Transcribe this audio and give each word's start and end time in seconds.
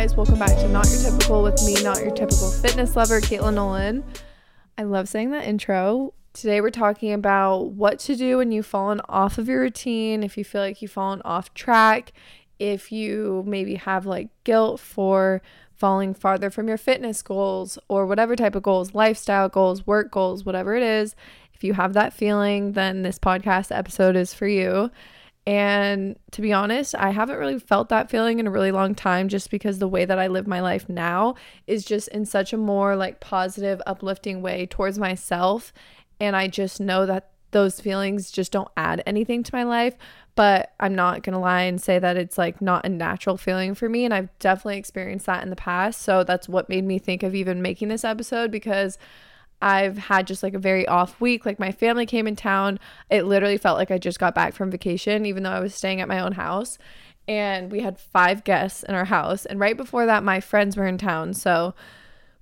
Guys. 0.00 0.16
Welcome 0.16 0.38
back 0.38 0.56
to 0.56 0.66
Not 0.66 0.88
Your 0.88 1.10
Typical 1.10 1.42
with 1.42 1.62
me, 1.62 1.74
Not 1.82 2.00
Your 2.00 2.14
Typical 2.14 2.50
Fitness 2.50 2.96
Lover, 2.96 3.20
Katelynn 3.20 3.52
Nolan. 3.52 4.02
I 4.78 4.84
love 4.84 5.10
saying 5.10 5.30
that 5.32 5.44
intro. 5.44 6.14
Today, 6.32 6.62
we're 6.62 6.70
talking 6.70 7.12
about 7.12 7.72
what 7.72 7.98
to 7.98 8.16
do 8.16 8.38
when 8.38 8.50
you've 8.50 8.64
fallen 8.64 9.02
off 9.10 9.36
of 9.36 9.46
your 9.46 9.60
routine, 9.60 10.22
if 10.22 10.38
you 10.38 10.44
feel 10.44 10.62
like 10.62 10.80
you've 10.80 10.90
fallen 10.90 11.20
off 11.22 11.52
track, 11.52 12.14
if 12.58 12.90
you 12.90 13.44
maybe 13.46 13.74
have 13.74 14.06
like 14.06 14.30
guilt 14.44 14.80
for 14.80 15.42
falling 15.74 16.14
farther 16.14 16.48
from 16.48 16.66
your 16.66 16.78
fitness 16.78 17.20
goals 17.20 17.78
or 17.86 18.06
whatever 18.06 18.34
type 18.34 18.54
of 18.54 18.62
goals, 18.62 18.94
lifestyle 18.94 19.50
goals, 19.50 19.86
work 19.86 20.10
goals, 20.10 20.46
whatever 20.46 20.74
it 20.76 20.82
is. 20.82 21.14
If 21.52 21.62
you 21.62 21.74
have 21.74 21.92
that 21.92 22.14
feeling, 22.14 22.72
then 22.72 23.02
this 23.02 23.18
podcast 23.18 23.70
episode 23.70 24.16
is 24.16 24.32
for 24.32 24.48
you. 24.48 24.90
And 25.50 26.16
to 26.30 26.42
be 26.42 26.52
honest, 26.52 26.94
I 26.94 27.10
haven't 27.10 27.38
really 27.38 27.58
felt 27.58 27.88
that 27.88 28.08
feeling 28.08 28.38
in 28.38 28.46
a 28.46 28.52
really 28.52 28.70
long 28.70 28.94
time 28.94 29.26
just 29.26 29.50
because 29.50 29.80
the 29.80 29.88
way 29.88 30.04
that 30.04 30.16
I 30.16 30.28
live 30.28 30.46
my 30.46 30.60
life 30.60 30.88
now 30.88 31.34
is 31.66 31.84
just 31.84 32.06
in 32.06 32.24
such 32.24 32.52
a 32.52 32.56
more 32.56 32.94
like 32.94 33.18
positive, 33.18 33.82
uplifting 33.84 34.42
way 34.42 34.66
towards 34.66 34.96
myself. 34.96 35.72
And 36.20 36.36
I 36.36 36.46
just 36.46 36.80
know 36.80 37.04
that 37.04 37.30
those 37.50 37.80
feelings 37.80 38.30
just 38.30 38.52
don't 38.52 38.70
add 38.76 39.02
anything 39.06 39.42
to 39.42 39.52
my 39.52 39.64
life. 39.64 39.96
But 40.36 40.72
I'm 40.78 40.94
not 40.94 41.24
going 41.24 41.32
to 41.32 41.40
lie 41.40 41.62
and 41.62 41.82
say 41.82 41.98
that 41.98 42.16
it's 42.16 42.38
like 42.38 42.62
not 42.62 42.86
a 42.86 42.88
natural 42.88 43.36
feeling 43.36 43.74
for 43.74 43.88
me. 43.88 44.04
And 44.04 44.14
I've 44.14 44.30
definitely 44.38 44.78
experienced 44.78 45.26
that 45.26 45.42
in 45.42 45.50
the 45.50 45.56
past. 45.56 46.02
So 46.02 46.22
that's 46.22 46.48
what 46.48 46.68
made 46.68 46.84
me 46.84 47.00
think 47.00 47.24
of 47.24 47.34
even 47.34 47.60
making 47.60 47.88
this 47.88 48.04
episode 48.04 48.52
because 48.52 48.98
I've 49.62 49.98
had 49.98 50.26
just 50.26 50.42
like 50.42 50.54
a 50.54 50.58
very 50.58 50.86
off 50.86 51.20
week. 51.20 51.44
Like 51.44 51.58
my 51.58 51.72
family 51.72 52.06
came 52.06 52.26
in 52.26 52.36
town. 52.36 52.78
It 53.10 53.24
literally 53.24 53.58
felt 53.58 53.78
like 53.78 53.90
I 53.90 53.98
just 53.98 54.18
got 54.18 54.34
back 54.34 54.54
from 54.54 54.70
vacation, 54.70 55.26
even 55.26 55.42
though 55.42 55.50
I 55.50 55.60
was 55.60 55.74
staying 55.74 56.00
at 56.00 56.08
my 56.08 56.20
own 56.20 56.32
house. 56.32 56.78
And 57.28 57.70
we 57.70 57.80
had 57.80 57.98
five 57.98 58.42
guests 58.44 58.82
in 58.82 58.94
our 58.94 59.04
house. 59.04 59.44
And 59.44 59.60
right 59.60 59.76
before 59.76 60.06
that, 60.06 60.24
my 60.24 60.40
friends 60.40 60.76
were 60.76 60.86
in 60.86 60.98
town. 60.98 61.34
So 61.34 61.74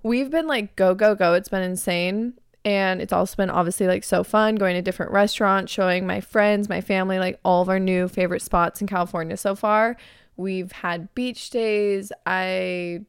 we've 0.02 0.30
been 0.30 0.46
like 0.46 0.76
go, 0.76 0.94
go, 0.94 1.14
go. 1.14 1.34
It's 1.34 1.48
been 1.48 1.62
insane. 1.62 2.34
And 2.64 3.00
it's 3.00 3.12
also 3.12 3.36
been 3.36 3.50
obviously 3.50 3.86
like 3.86 4.04
so 4.04 4.22
fun 4.22 4.56
going 4.56 4.74
to 4.74 4.82
different 4.82 5.12
restaurants, 5.12 5.72
showing 5.72 6.06
my 6.06 6.20
friends, 6.20 6.68
my 6.68 6.80
family, 6.80 7.18
like 7.18 7.40
all 7.44 7.62
of 7.62 7.68
our 7.68 7.80
new 7.80 8.08
favorite 8.08 8.42
spots 8.42 8.80
in 8.80 8.86
California 8.86 9.36
so 9.36 9.54
far. 9.54 9.96
We've 10.36 10.70
had 10.70 11.12
beach 11.14 11.50
days. 11.50 12.12
I 12.26 13.00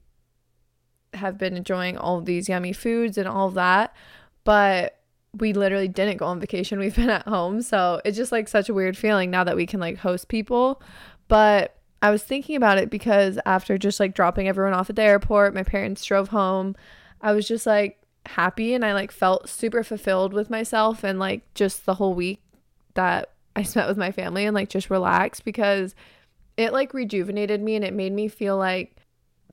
have 1.14 1.38
been 1.38 1.58
enjoying 1.58 1.97
all 1.97 2.22
these 2.22 2.50
yummy 2.50 2.74
foods 2.74 3.18
and 3.18 3.28
all 3.28 3.50
that. 3.52 3.96
But 4.44 5.00
we 5.38 5.53
literally 5.53 5.88
didn't 5.88 6.18
go 6.18 6.25
on 6.25 6.40
vacation. 6.40 6.80
We've 6.80 6.96
been 6.96 7.09
at 7.09 7.28
home. 7.28 7.62
So 7.62 8.02
it's 8.06 8.18
just 8.18 8.31
like 8.31 8.47
such 8.47 8.70
a 8.70 8.74
weird 8.74 8.97
feeling 8.97 9.31
now 9.31 9.44
that 9.44 9.56
we 9.56 9.66
can 9.66 9.80
like 9.80 9.98
host 9.98 10.28
people. 10.28 10.81
But 11.28 11.75
I 12.02 12.12
was 12.12 12.24
thinking 12.24 12.56
about 12.56 12.78
it 12.78 12.90
because 12.90 13.38
after 13.46 13.78
just 13.78 14.00
like 14.00 14.14
dropping 14.14 14.48
everyone 14.48 14.74
off 14.74 14.90
at 14.90 14.96
the 14.96 15.02
airport, 15.03 15.53
my 15.53 15.64
parents 15.64 16.03
drove 16.03 16.30
home. 16.30 16.75
I 17.22 17.34
was 17.34 17.48
just 17.48 17.66
like 17.66 18.02
happy 18.25 18.74
and 18.74 18.86
I 18.86 18.94
like 18.94 19.12
felt 19.12 19.50
super 19.50 19.84
fulfilled 19.84 20.34
with 20.34 20.50
myself 20.50 21.03
and 21.03 21.19
like 21.19 21.42
just 21.53 21.86
the 21.86 21.96
whole 21.96 22.14
week 22.14 22.42
that 22.94 23.31
I 23.56 23.64
spent 23.64 23.88
with 23.88 23.98
my 23.98 24.12
family 24.12 24.46
and 24.46 24.56
like 24.56 24.69
just 24.69 24.90
relaxed 24.90 25.44
because 25.44 25.96
it 26.58 26.74
like 26.74 26.94
rejuvenated 26.94 27.62
me 27.62 27.75
and 27.75 27.86
it 27.86 27.94
made 27.94 28.14
me 28.14 28.28
feel 28.28 28.58
like 28.58 28.96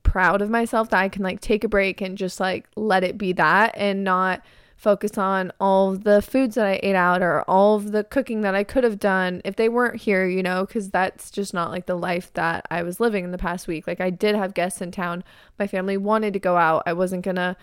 proud 0.07 0.41
of 0.41 0.49
myself 0.49 0.89
that 0.89 1.01
I 1.01 1.09
can 1.09 1.21
like 1.21 1.41
take 1.41 1.65
a 1.65 1.67
break 1.67 1.99
and 1.99 2.17
just 2.17 2.39
like 2.39 2.65
let 2.77 3.03
it 3.03 3.17
be 3.17 3.33
that 3.33 3.73
and 3.75 4.05
not 4.05 4.41
focus 4.77 5.17
on 5.17 5.51
all 5.59 5.95
the 5.95 6.21
foods 6.21 6.55
that 6.55 6.65
I 6.65 6.79
ate 6.81 6.95
out 6.95 7.21
or 7.21 7.41
all 7.41 7.75
of 7.75 7.91
the 7.91 8.05
cooking 8.05 8.41
that 8.41 8.55
I 8.55 8.63
could 8.63 8.85
have 8.85 8.99
done 8.99 9.41
if 9.43 9.57
they 9.57 9.67
weren't 9.67 10.01
here, 10.01 10.25
you 10.25 10.41
know, 10.41 10.65
because 10.65 10.91
that's 10.91 11.29
just 11.29 11.53
not 11.53 11.71
like 11.71 11.87
the 11.87 11.97
life 11.97 12.31
that 12.35 12.65
I 12.71 12.83
was 12.83 13.01
living 13.01 13.25
in 13.25 13.31
the 13.31 13.37
past 13.37 13.67
week. 13.67 13.85
Like, 13.85 13.99
I 13.99 14.11
did 14.11 14.35
have 14.35 14.53
guests 14.53 14.79
in 14.79 14.91
town. 14.91 15.23
My 15.59 15.67
family 15.67 15.97
wanted 15.97 16.31
to 16.33 16.39
go 16.39 16.55
out. 16.55 16.83
I 16.85 16.93
wasn't 16.93 17.25
going 17.25 17.35
to 17.35 17.57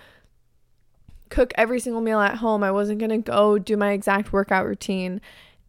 cook 1.30 1.52
every 1.54 1.80
single 1.80 2.02
meal 2.02 2.20
at 2.20 2.36
home. 2.36 2.62
I 2.62 2.72
wasn't 2.72 2.98
going 2.98 3.10
to 3.10 3.18
go 3.18 3.58
do 3.58 3.76
my 3.76 3.92
exact 3.92 4.32
workout 4.32 4.66
routine. 4.66 5.20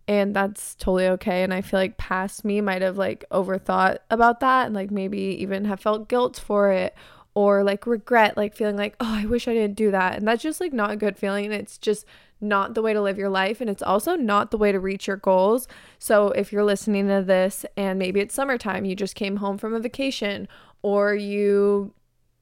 And 0.08 0.36
that's 0.36 0.76
totally 0.76 1.08
okay. 1.08 1.44
And 1.44 1.54
I 1.54 1.62
feel 1.62 1.80
like 1.80 1.98
past 1.98 2.46
me 2.46 2.62
might 2.62 2.84
have 2.84 2.98
like 2.98 3.26
overthought 3.32 3.98
about 4.12 4.40
that 4.42 4.68
and 4.68 4.76
like 4.76 4.92
maybe 4.92 5.18
even 5.18 5.66
have 5.66 5.80
felt 5.80 6.08
guilt 6.08 6.38
for 6.38 6.72
it 6.72 6.96
or 7.34 7.64
like 7.64 7.88
regret, 7.88 8.38
like 8.38 8.56
feeling 8.56 8.78
like, 8.78 8.96
oh, 9.00 9.14
I 9.16 9.26
wish 9.26 9.48
I 9.48 9.54
didn't 9.54 9.76
do 9.76 9.92
that. 9.92 10.16
And 10.18 10.28
that's 10.28 10.44
just 10.44 10.62
like 10.62 10.74
not 10.74 10.92
a 10.92 10.96
good 10.96 11.18
feeling. 11.18 11.46
And 11.46 11.54
it's 11.54 11.78
just 11.78 12.06
not 12.40 12.76
the 12.76 12.84
way 12.84 12.94
to 12.94 13.02
live 13.02 13.18
your 13.18 13.30
life. 13.30 13.62
And 13.62 13.70
it's 13.70 13.82
also 13.82 14.16
not 14.16 14.52
the 14.52 14.58
way 14.58 14.72
to 14.72 14.80
reach 14.80 15.08
your 15.08 15.18
goals. 15.18 15.68
So 15.98 16.28
if 16.30 16.54
you're 16.54 16.64
listening 16.64 17.08
to 17.08 17.24
this 17.26 17.66
and 17.76 17.98
maybe 17.98 18.20
it's 18.20 18.36
summertime, 18.36 18.86
you 18.86 18.96
just 18.96 19.16
came 19.16 19.38
home 19.38 19.58
from 19.58 19.74
a 19.74 19.80
vacation 19.80 20.48
or 20.84 21.16
you 21.16 21.95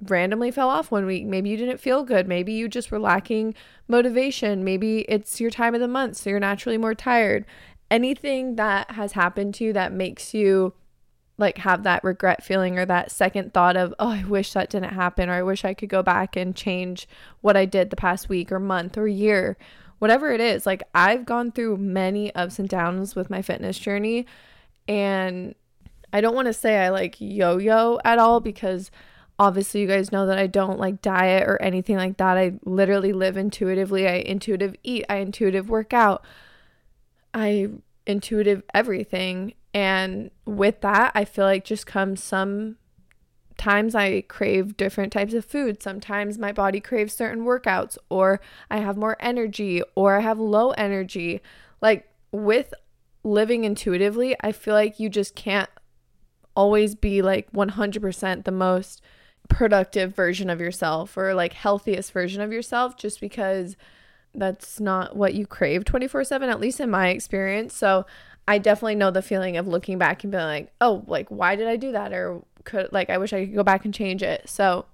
randomly 0.10 0.52
fell 0.52 0.70
off 0.70 0.92
one 0.92 1.06
week. 1.06 1.26
Maybe 1.26 1.50
you 1.50 1.58
didn't 1.58 1.80
feel 1.80 2.04
good. 2.04 2.28
Maybe 2.28 2.54
you 2.54 2.68
just 2.68 2.92
were 2.92 3.00
lacking 3.00 3.56
motivation. 3.88 4.64
Maybe 4.64 5.00
it's 5.10 5.40
your 5.40 5.52
time 5.52 5.74
of 5.76 5.82
the 5.82 5.88
month, 5.88 6.18
so 6.18 6.30
you're 6.30 6.40
naturally 6.40 6.78
more 6.78 6.96
tired. 6.96 7.46
Anything 7.92 8.56
that 8.56 8.92
has 8.92 9.14
happened 9.14 9.54
to 9.56 9.66
you 9.66 9.74
that 9.74 9.94
makes 9.94 10.34
you 10.34 10.74
like 11.38 11.58
have 11.60 11.84
that 11.84 12.04
regret 12.04 12.44
feeling 12.44 12.78
or 12.78 12.86
that 12.86 13.12
second 13.12 13.54
thought 13.54 13.76
of, 13.76 13.94
oh, 14.00 14.10
I 14.10 14.24
wish 14.24 14.54
that 14.54 14.70
didn't 14.70 14.94
happen, 14.94 15.30
or 15.30 15.34
I 15.34 15.44
wish 15.44 15.66
I 15.66 15.74
could 15.74 15.90
go 15.90 16.04
back 16.04 16.36
and 16.36 16.56
change 16.56 17.08
what 17.42 17.58
I 17.58 17.66
did 17.66 17.90
the 17.90 17.96
past 17.96 18.30
week 18.30 18.52
or 18.52 18.60
month 18.60 18.98
or 18.98 19.08
year, 19.08 19.58
whatever 20.00 20.32
it 20.32 20.40
is. 20.40 20.66
Like, 20.66 20.84
I've 20.94 21.26
gone 21.26 21.52
through 21.52 21.78
many 21.78 22.34
ups 22.36 22.60
and 22.60 22.70
downs 22.70 23.16
with 23.16 23.30
my 23.30 23.42
fitness 23.42 23.80
journey. 23.80 24.28
And 24.88 25.56
I 26.12 26.22
don't 26.22 26.36
want 26.36 26.46
to 26.46 26.54
say 26.54 26.78
I 26.78 26.90
like 26.90 27.16
yo 27.20 27.58
yo 27.58 28.00
at 28.06 28.20
all 28.20 28.40
because 28.40 28.92
obviously 29.40 29.82
you 29.82 29.88
guys 29.88 30.12
know 30.12 30.26
that 30.28 30.38
I 30.38 30.48
don't 30.48 30.80
like 30.80 31.02
diet 31.02 31.48
or 31.48 31.62
anything 31.62 31.98
like 31.98 32.18
that. 32.18 32.38
I 32.38 32.54
literally 32.64 33.14
live 33.14 33.38
intuitively. 33.38 34.08
I 34.08 34.16
intuitive 34.16 34.76
eat, 34.84 35.06
I 35.10 35.18
intuitive 35.18 35.70
work 35.70 35.94
out. 35.94 36.24
I 37.34 37.70
intuitive 38.06 38.64
everything 38.74 39.54
and 39.74 40.30
with 40.46 40.82
that, 40.82 41.12
I 41.16 41.26
feel 41.26 41.46
like 41.46 41.66
just 41.66 41.88
comes 41.88 42.22
some 42.22 42.78
times 43.58 43.96
I 43.96 44.22
crave 44.22 44.78
different 44.78 45.12
types 45.12 45.34
of 45.34 45.46
food. 45.46 45.82
Sometimes 45.82 46.38
my 46.38 46.52
body 46.52 46.80
craves 46.80 47.14
certain 47.14 47.44
workouts, 47.44 47.98
or 48.10 48.40
I 48.70 48.80
have 48.80 48.98
more 48.98 49.18
energy, 49.20 49.82
or 49.96 50.18
I 50.18 50.22
have 50.22 50.40
low 50.40 50.72
energy. 50.72 51.42
Like 51.82 52.08
with 52.32 52.74
living 53.24 53.64
intuitively, 53.64 54.36
I 54.42 54.52
feel 54.52 54.76
like 54.76 55.00
you 55.00 55.10
just 55.10 55.36
can't 55.36 55.70
always 56.56 56.94
be 56.94 57.24
like 57.24 57.52
100% 57.52 58.44
the 58.44 58.52
most 58.52 59.02
productive 59.50 60.16
version 60.16 60.50
of 60.50 60.60
yourself 60.60 61.18
or 61.18 61.34
like 61.34 61.54
healthiest 61.54 62.12
version 62.12 62.42
of 62.42 62.52
yourself 62.52 62.98
just 62.98 63.20
because 63.20 63.76
that's 64.34 64.80
not 64.80 65.16
what 65.16 65.34
you 65.34 65.46
crave 65.46 65.86
24 65.86 66.24
7, 66.24 66.50
at 66.50 66.60
least 66.60 66.80
in 66.80 66.90
my 66.90 67.10
experience. 67.10 67.74
So 67.76 68.06
I 68.48 68.58
definitely 68.58 68.96
know 68.96 69.12
the 69.12 69.22
feeling 69.22 69.58
of 69.58 69.68
looking 69.68 69.98
back 69.98 70.24
and 70.24 70.32
being 70.32 70.44
like, 70.44 70.72
oh, 70.82 71.04
like, 71.08 71.30
why 71.30 71.56
did 71.56 71.68
I 71.68 71.76
do 71.76 71.92
that? 71.92 72.14
Or 72.14 72.42
could, 72.64 72.92
like, 72.92 73.10
I 73.10 73.18
wish 73.18 73.32
I 73.32 73.46
could 73.46 73.56
go 73.56 73.64
back 73.64 73.86
and 73.86 73.94
change 73.94 74.24
it. 74.24 74.50
So, 74.50 74.86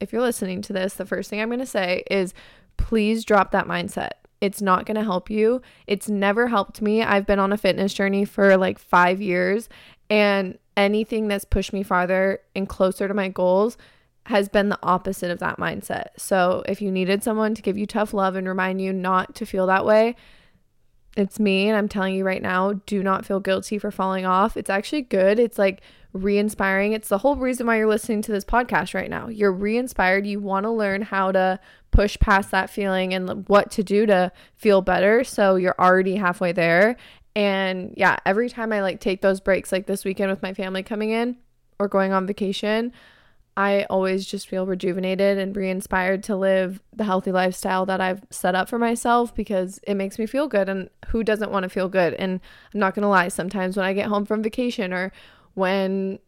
if 0.00 0.12
you're 0.12 0.22
listening 0.22 0.62
to 0.62 0.72
this, 0.72 0.94
the 0.94 1.06
first 1.06 1.28
thing 1.28 1.40
I'm 1.40 1.48
going 1.48 1.58
to 1.58 1.66
say 1.66 2.04
is 2.10 2.32
please 2.76 3.24
drop 3.24 3.50
that 3.50 3.66
mindset. 3.66 4.12
It's 4.40 4.62
not 4.62 4.86
going 4.86 4.96
to 4.96 5.02
help 5.02 5.28
you. 5.28 5.60
It's 5.88 6.08
never 6.08 6.46
helped 6.46 6.80
me. 6.80 7.02
I've 7.02 7.26
been 7.26 7.40
on 7.40 7.52
a 7.52 7.56
fitness 7.56 7.92
journey 7.92 8.24
for 8.24 8.56
like 8.56 8.78
five 8.78 9.20
years, 9.20 9.68
and 10.08 10.58
anything 10.76 11.26
that's 11.26 11.44
pushed 11.44 11.72
me 11.72 11.82
farther 11.82 12.40
and 12.54 12.68
closer 12.68 13.08
to 13.08 13.14
my 13.14 13.28
goals 13.28 13.76
has 14.28 14.48
been 14.48 14.68
the 14.68 14.78
opposite 14.82 15.30
of 15.30 15.38
that 15.38 15.58
mindset. 15.58 16.08
So 16.18 16.62
if 16.66 16.82
you 16.82 16.92
needed 16.92 17.22
someone 17.22 17.54
to 17.54 17.62
give 17.62 17.78
you 17.78 17.86
tough 17.86 18.12
love 18.12 18.36
and 18.36 18.46
remind 18.46 18.80
you 18.80 18.92
not 18.92 19.34
to 19.36 19.46
feel 19.46 19.66
that 19.66 19.86
way, 19.86 20.16
it's 21.16 21.40
me. 21.40 21.68
And 21.68 21.76
I'm 21.76 21.88
telling 21.88 22.14
you 22.14 22.24
right 22.24 22.42
now, 22.42 22.74
do 22.86 23.02
not 23.02 23.24
feel 23.24 23.40
guilty 23.40 23.78
for 23.78 23.90
falling 23.90 24.26
off. 24.26 24.56
It's 24.56 24.70
actually 24.70 25.02
good. 25.02 25.38
It's 25.38 25.58
like 25.58 25.80
re 26.12 26.36
inspiring. 26.36 26.92
It's 26.92 27.08
the 27.08 27.18
whole 27.18 27.36
reason 27.36 27.66
why 27.66 27.78
you're 27.78 27.88
listening 27.88 28.20
to 28.22 28.32
this 28.32 28.44
podcast 28.44 28.94
right 28.94 29.08
now. 29.08 29.28
You're 29.28 29.52
re 29.52 29.78
inspired. 29.78 30.26
You 30.26 30.40
want 30.40 30.64
to 30.64 30.70
learn 30.70 31.02
how 31.02 31.32
to 31.32 31.58
push 31.90 32.18
past 32.18 32.50
that 32.50 32.68
feeling 32.68 33.14
and 33.14 33.48
what 33.48 33.70
to 33.72 33.82
do 33.82 34.04
to 34.06 34.30
feel 34.54 34.82
better. 34.82 35.24
So 35.24 35.56
you're 35.56 35.74
already 35.78 36.16
halfway 36.16 36.52
there. 36.52 36.96
And 37.34 37.94
yeah, 37.96 38.18
every 38.26 38.50
time 38.50 38.72
I 38.72 38.82
like 38.82 39.00
take 39.00 39.22
those 39.22 39.40
breaks, 39.40 39.72
like 39.72 39.86
this 39.86 40.04
weekend 40.04 40.30
with 40.30 40.42
my 40.42 40.52
family 40.52 40.82
coming 40.82 41.10
in 41.10 41.38
or 41.78 41.88
going 41.88 42.12
on 42.12 42.26
vacation, 42.26 42.92
I 43.58 43.86
always 43.90 44.24
just 44.24 44.46
feel 44.46 44.66
rejuvenated 44.66 45.36
and 45.36 45.54
re 45.56 45.68
inspired 45.68 46.22
to 46.24 46.36
live 46.36 46.80
the 46.94 47.02
healthy 47.02 47.32
lifestyle 47.32 47.84
that 47.86 48.00
I've 48.00 48.22
set 48.30 48.54
up 48.54 48.68
for 48.68 48.78
myself 48.78 49.34
because 49.34 49.80
it 49.82 49.94
makes 49.94 50.16
me 50.16 50.26
feel 50.26 50.46
good. 50.46 50.68
And 50.68 50.88
who 51.08 51.24
doesn't 51.24 51.50
want 51.50 51.64
to 51.64 51.68
feel 51.68 51.88
good? 51.88 52.14
And 52.14 52.38
I'm 52.72 52.78
not 52.78 52.94
going 52.94 53.02
to 53.02 53.08
lie, 53.08 53.26
sometimes 53.26 53.76
when 53.76 53.84
I 53.84 53.94
get 53.94 54.06
home 54.06 54.24
from 54.26 54.44
vacation 54.44 54.92
or 54.92 55.10
when 55.54 56.20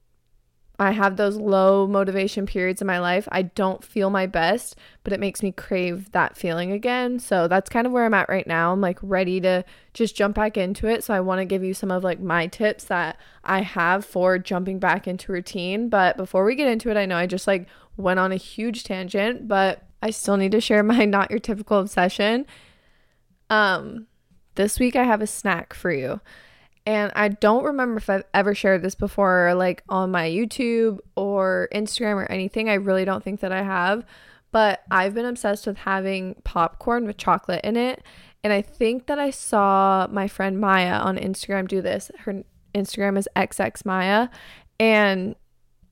I 0.80 0.92
have 0.92 1.16
those 1.16 1.36
low 1.36 1.86
motivation 1.86 2.46
periods 2.46 2.80
in 2.80 2.86
my 2.86 3.00
life. 3.00 3.28
I 3.30 3.42
don't 3.42 3.84
feel 3.84 4.08
my 4.08 4.26
best, 4.26 4.76
but 5.04 5.12
it 5.12 5.20
makes 5.20 5.42
me 5.42 5.52
crave 5.52 6.10
that 6.12 6.38
feeling 6.38 6.72
again. 6.72 7.18
So 7.18 7.46
that's 7.48 7.68
kind 7.68 7.86
of 7.86 7.92
where 7.92 8.06
I'm 8.06 8.14
at 8.14 8.30
right 8.30 8.46
now. 8.46 8.72
I'm 8.72 8.80
like 8.80 8.98
ready 9.02 9.42
to 9.42 9.62
just 9.92 10.16
jump 10.16 10.36
back 10.36 10.56
into 10.56 10.86
it. 10.86 11.04
So 11.04 11.12
I 11.12 11.20
want 11.20 11.40
to 11.40 11.44
give 11.44 11.62
you 11.62 11.74
some 11.74 11.90
of 11.90 12.02
like 12.02 12.18
my 12.18 12.46
tips 12.46 12.84
that 12.84 13.18
I 13.44 13.60
have 13.60 14.06
for 14.06 14.38
jumping 14.38 14.78
back 14.78 15.06
into 15.06 15.32
routine. 15.32 15.90
But 15.90 16.16
before 16.16 16.46
we 16.46 16.54
get 16.54 16.66
into 16.66 16.90
it, 16.90 16.96
I 16.96 17.04
know 17.04 17.16
I 17.18 17.26
just 17.26 17.46
like 17.46 17.66
went 17.98 18.18
on 18.18 18.32
a 18.32 18.36
huge 18.36 18.82
tangent, 18.82 19.46
but 19.46 19.82
I 20.02 20.08
still 20.08 20.38
need 20.38 20.52
to 20.52 20.62
share 20.62 20.82
my 20.82 21.04
not 21.04 21.30
your 21.30 21.40
typical 21.40 21.78
obsession. 21.78 22.46
Um 23.50 24.06
this 24.54 24.78
week 24.78 24.96
I 24.96 25.04
have 25.04 25.20
a 25.20 25.26
snack 25.26 25.74
for 25.74 25.92
you. 25.92 26.22
And 26.86 27.12
I 27.14 27.28
don't 27.28 27.64
remember 27.64 27.98
if 27.98 28.08
I've 28.08 28.24
ever 28.32 28.54
shared 28.54 28.82
this 28.82 28.94
before, 28.94 29.54
like 29.54 29.84
on 29.88 30.10
my 30.10 30.28
YouTube 30.28 30.98
or 31.14 31.68
Instagram 31.74 32.14
or 32.14 32.30
anything. 32.30 32.68
I 32.68 32.74
really 32.74 33.04
don't 33.04 33.22
think 33.22 33.40
that 33.40 33.52
I 33.52 33.62
have. 33.62 34.04
But 34.52 34.82
I've 34.90 35.14
been 35.14 35.26
obsessed 35.26 35.66
with 35.66 35.78
having 35.78 36.36
popcorn 36.42 37.06
with 37.06 37.16
chocolate 37.16 37.64
in 37.64 37.76
it. 37.76 38.02
And 38.42 38.52
I 38.52 38.62
think 38.62 39.06
that 39.06 39.18
I 39.18 39.30
saw 39.30 40.08
my 40.10 40.26
friend 40.26 40.58
Maya 40.58 40.94
on 40.94 41.16
Instagram 41.16 41.68
do 41.68 41.82
this. 41.82 42.10
Her 42.20 42.42
Instagram 42.74 43.18
is 43.18 43.28
XX 43.36 43.84
Maya. 43.84 44.28
And 44.80 45.36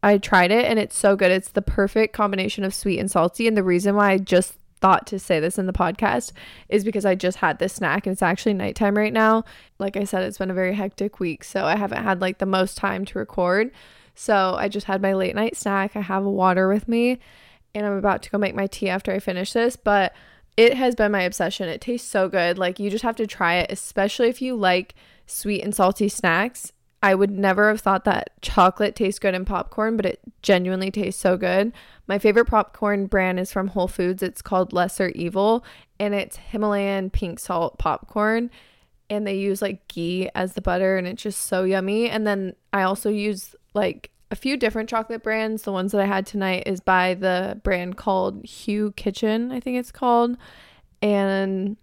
I 0.03 0.19
tried 0.19 0.51
it 0.51 0.65
and 0.65 0.79
it's 0.79 0.97
so 0.97 1.17
good. 1.17 1.31
It's 1.31 1.51
the 1.51 1.63
perfect 1.63 2.15
combination 2.15 2.65
of 2.65 2.75
sweet 2.75 2.99
and 2.99 3.11
salty. 3.11 3.47
And 3.47 3.57
the 3.57 3.63
reason 3.63 3.95
why 3.95 4.13
I 4.13 4.19
just 4.19 4.58
thought 4.81 5.07
to 5.09 5.19
say 5.19 5.41
this 5.41 5.59
in 5.59 5.67
the 5.67 5.73
podcast 5.73 6.33
is 6.69 6.85
because 6.85 7.05
I 7.05 7.15
just 7.15 7.39
had 7.39 7.59
this 7.59 7.75
snack 7.75 8.07
and 8.07 8.13
it's 8.13 8.23
actually 8.23 8.55
nighttime 8.55 8.97
right 8.97 9.13
now. 9.13 9.45
Like 9.79 9.97
I 9.97 10.05
said, 10.05 10.23
it's 10.23 10.39
been 10.39 10.51
a 10.51 10.55
very 10.55 10.75
hectic 10.75 11.21
week, 11.21 11.45
so 11.45 11.65
I 11.65 11.77
haven't 11.77 12.03
had 12.03 12.21
like 12.21 12.39
the 12.39 12.47
most 12.47 12.77
time 12.77 13.05
to 13.07 13.19
record. 13.19 13.71
So 14.15 14.57
I 14.59 14.69
just 14.69 14.87
had 14.87 15.03
my 15.03 15.15
late 15.15 15.35
night 15.35 15.57
snack. 15.57 15.95
I 15.95 16.01
have 16.01 16.25
water 16.25 16.69
with 16.69 16.89
me 16.89 17.19
and 17.75 17.87
I'm 17.87 17.97
about 17.97 18.23
to 18.25 18.31
go 18.31 18.39
make 18.39 18.55
my 18.55 18.67
tea 18.67 18.89
after 18.89 19.13
I 19.13 19.19
finish 19.19 19.53
this, 19.53 19.77
but 19.77 20.13
it 20.57 20.75
has 20.75 20.95
been 20.97 21.13
my 21.13 21.23
obsession. 21.23 21.69
It 21.69 21.81
tastes 21.81 22.09
so 22.09 22.29
good. 22.29 22.59
Like 22.59 22.81
you 22.81 22.91
just 22.91 23.05
have 23.05 23.17
to 23.17 23.27
try 23.27 23.55
it, 23.57 23.71
especially 23.71 24.29
if 24.29 24.43
you 24.43 24.57
like 24.57 24.95
sweet 25.27 25.63
and 25.63 25.75
salty 25.75 26.09
snacks. 26.09 26.73
I 27.03 27.15
would 27.15 27.31
never 27.31 27.69
have 27.69 27.81
thought 27.81 28.05
that 28.05 28.31
chocolate 28.43 28.97
tastes 28.97 29.21
good 29.21 29.35
in 29.35 29.45
popcorn, 29.45 29.97
but 29.97 30.07
it 30.07 30.21
genuinely 30.43 30.91
tastes 30.91 31.21
so 31.21 31.37
good. 31.37 31.73
My 32.09 32.19
favorite 32.19 32.47
popcorn 32.47 33.07
brand 33.07 33.39
is 33.39 33.53
from 33.53 33.69
Whole 33.69 33.87
Foods. 33.87 34.23
It's 34.23 34.43
called 34.43 34.73
Lesser 34.73 35.11
Evil 35.11 35.65
and 36.01 36.15
it's 36.15 36.37
Himalayan 36.37 37.11
pink 37.11 37.39
salt 37.39 37.79
popcorn. 37.79 38.51
And 39.09 39.27
they 39.27 39.37
use 39.37 39.63
like 39.63 39.87
ghee 39.89 40.29
as 40.35 40.55
the 40.55 40.61
butter 40.61 40.97
and 40.97 41.07
it's 41.07 41.23
just 41.23 41.43
so 41.43 41.63
yummy. 41.63 42.11
And 42.11 42.27
then 42.27 42.55
I 42.73 42.83
also 42.83 43.11
use 43.11 43.55
like 43.75 44.11
a 44.33 44.37
few 44.37 44.57
different 44.57 44.89
chocolate 44.89 45.23
brands. 45.23 45.63
The 45.63 45.73
ones 45.73 45.93
that 45.93 46.01
I 46.01 46.07
had 46.07 46.27
tonight 46.27 46.65
is 46.67 46.81
by 46.81 47.15
the 47.15 47.61
brand 47.63 47.97
called 47.97 48.45
Hu 48.47 48.91
Kitchen, 48.93 49.53
I 49.53 49.61
think 49.61 49.79
it's 49.79 49.93
called. 49.93 50.37
And 51.01 51.77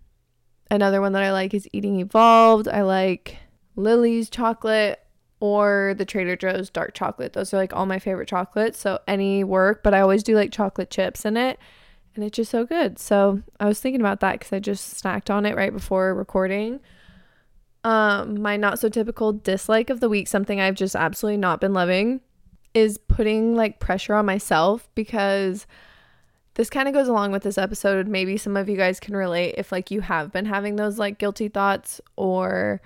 another 0.70 1.00
one 1.00 1.14
that 1.14 1.24
I 1.24 1.32
like 1.32 1.54
is 1.54 1.70
Eating 1.72 2.02
Evolved. 2.02 2.68
I 2.68 2.82
like 2.82 3.38
Lily's 3.78 4.30
chocolate 4.30 5.00
or 5.46 5.94
the 5.96 6.06
Trader 6.06 6.36
Joe's 6.36 6.70
dark 6.72 6.94
chocolate. 6.96 7.34
Those 7.34 7.54
are 7.54 7.58
like 7.58 7.74
all 7.74 7.86
my 7.86 8.00
favorite 8.00 8.28
chocolates. 8.28 8.80
So 8.80 9.00
any 9.08 9.44
work, 9.44 9.84
but 9.84 9.94
I 9.94 10.02
always 10.02 10.24
do 10.24 10.36
like 10.36 10.52
chocolate 10.52 10.90
chips 10.90 11.24
in 11.24 11.38
it. 11.38 11.60
And 12.16 12.24
it's 12.24 12.36
just 12.36 12.50
so 12.50 12.66
good. 12.66 12.98
So 12.98 13.42
I 13.60 13.66
was 13.66 13.80
thinking 13.80 14.02
about 14.02 14.22
that 14.22 14.40
because 14.40 14.54
I 14.54 14.60
just 14.60 15.02
snacked 15.02 15.30
on 15.30 15.46
it 15.46 15.56
right 15.56 15.72
before 15.72 16.16
recording. 16.16 16.80
Um, 17.84 18.42
my 18.42 18.58
not 18.58 18.80
so 18.80 18.90
typical 18.90 19.34
dislike 19.34 19.92
of 19.92 20.00
the 20.00 20.10
week, 20.10 20.28
something 20.28 20.60
I've 20.60 20.76
just 20.76 20.96
absolutely 20.96 21.38
not 21.38 21.62
been 21.62 21.74
loving, 21.74 22.22
is 22.74 22.98
putting 22.98 23.56
like 23.56 23.80
pressure 23.80 24.16
on 24.16 24.26
myself 24.26 24.90
because 24.96 25.68
this 26.56 26.70
kind 26.70 26.88
of 26.88 26.94
goes 26.94 27.08
along 27.08 27.32
with 27.32 27.44
this 27.44 27.58
episode. 27.58 28.08
Maybe 28.08 28.38
some 28.38 28.58
of 28.58 28.68
you 28.68 28.78
guys 28.78 29.00
can 29.00 29.16
relate 29.16 29.56
if 29.58 29.72
like 29.72 29.92
you 29.92 30.02
have 30.02 30.32
been 30.32 30.46
having 30.46 30.78
those 30.78 30.98
like 30.98 31.20
guilty 31.20 31.50
thoughts 31.50 32.02
or 32.16 32.82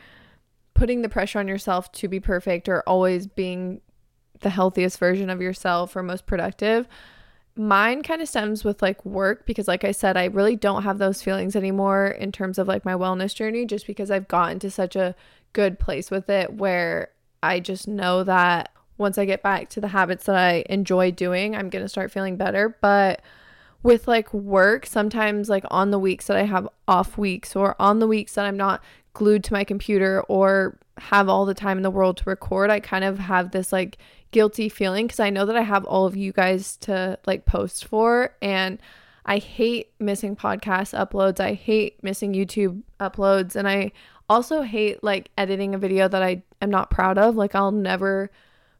putting 0.79 1.01
the 1.01 1.09
pressure 1.09 1.39
on 1.39 1.47
yourself 1.47 1.91
to 1.91 2.07
be 2.07 2.21
perfect 2.21 2.69
or 2.69 2.81
always 2.87 3.27
being 3.27 3.81
the 4.39 4.49
healthiest 4.49 4.97
version 4.97 5.29
of 5.29 5.41
yourself 5.41 5.93
or 5.93 6.01
most 6.01 6.25
productive. 6.25 6.87
Mine 7.57 8.01
kind 8.01 8.21
of 8.21 8.29
stems 8.29 8.63
with 8.63 8.81
like 8.81 9.05
work 9.05 9.45
because, 9.45 9.67
like 9.67 9.83
I 9.83 9.91
said, 9.91 10.15
I 10.15 10.25
really 10.25 10.55
don't 10.55 10.83
have 10.83 10.97
those 10.97 11.21
feelings 11.21 11.57
anymore 11.57 12.07
in 12.07 12.31
terms 12.31 12.57
of 12.57 12.69
like 12.69 12.85
my 12.85 12.93
wellness 12.93 13.35
journey, 13.35 13.65
just 13.65 13.85
because 13.85 14.09
I've 14.09 14.29
gotten 14.29 14.57
to 14.59 14.71
such 14.71 14.95
a 14.95 15.15
good 15.51 15.79
place 15.79 16.09
with 16.09 16.29
it 16.29 16.53
where 16.53 17.09
I 17.43 17.59
just 17.59 17.85
know 17.85 18.23
that 18.23 18.71
once 18.97 19.17
I 19.17 19.25
get 19.25 19.43
back 19.43 19.67
to 19.71 19.81
the 19.81 19.89
habits 19.89 20.27
that 20.27 20.37
I 20.37 20.63
enjoy 20.69 21.11
doing, 21.11 21.57
I'm 21.57 21.69
going 21.69 21.83
to 21.83 21.89
start 21.89 22.09
feeling 22.09 22.37
better. 22.37 22.77
But 22.79 23.21
with 23.83 24.07
like 24.07 24.33
work, 24.33 24.85
sometimes 24.85 25.49
like 25.49 25.65
on 25.69 25.91
the 25.91 25.99
weeks 25.99 26.27
that 26.27 26.37
I 26.37 26.43
have 26.43 26.69
off 26.87 27.17
weeks 27.17 27.53
or 27.55 27.75
on 27.79 27.99
the 27.99 28.07
weeks 28.07 28.35
that 28.35 28.45
I'm 28.45 28.57
not 28.57 28.81
glued 29.13 29.43
to 29.45 29.53
my 29.53 29.63
computer 29.63 30.21
or 30.27 30.77
have 30.97 31.29
all 31.29 31.45
the 31.45 31.53
time 31.53 31.77
in 31.77 31.83
the 31.83 31.91
world 31.91 32.17
to 32.17 32.29
record, 32.29 32.69
I 32.69 32.79
kind 32.79 33.03
of 33.03 33.19
have 33.19 33.51
this 33.51 33.71
like 33.71 33.97
guilty 34.31 34.69
feeling 34.69 35.07
because 35.07 35.19
I 35.19 35.29
know 35.29 35.45
that 35.45 35.55
I 35.55 35.61
have 35.61 35.85
all 35.85 36.05
of 36.05 36.15
you 36.15 36.31
guys 36.31 36.77
to 36.77 37.17
like 37.25 37.45
post 37.45 37.85
for. 37.85 38.35
And 38.41 38.79
I 39.25 39.37
hate 39.37 39.91
missing 39.99 40.35
podcast 40.35 40.97
uploads. 40.97 41.39
I 41.39 41.53
hate 41.53 42.03
missing 42.03 42.33
YouTube 42.33 42.81
uploads. 42.99 43.55
And 43.55 43.67
I 43.67 43.91
also 44.29 44.61
hate 44.61 45.03
like 45.03 45.29
editing 45.37 45.73
a 45.73 45.77
video 45.77 46.07
that 46.07 46.23
I 46.23 46.43
am 46.61 46.69
not 46.69 46.89
proud 46.89 47.17
of. 47.17 47.35
Like, 47.35 47.55
I'll 47.55 47.71
never 47.71 48.31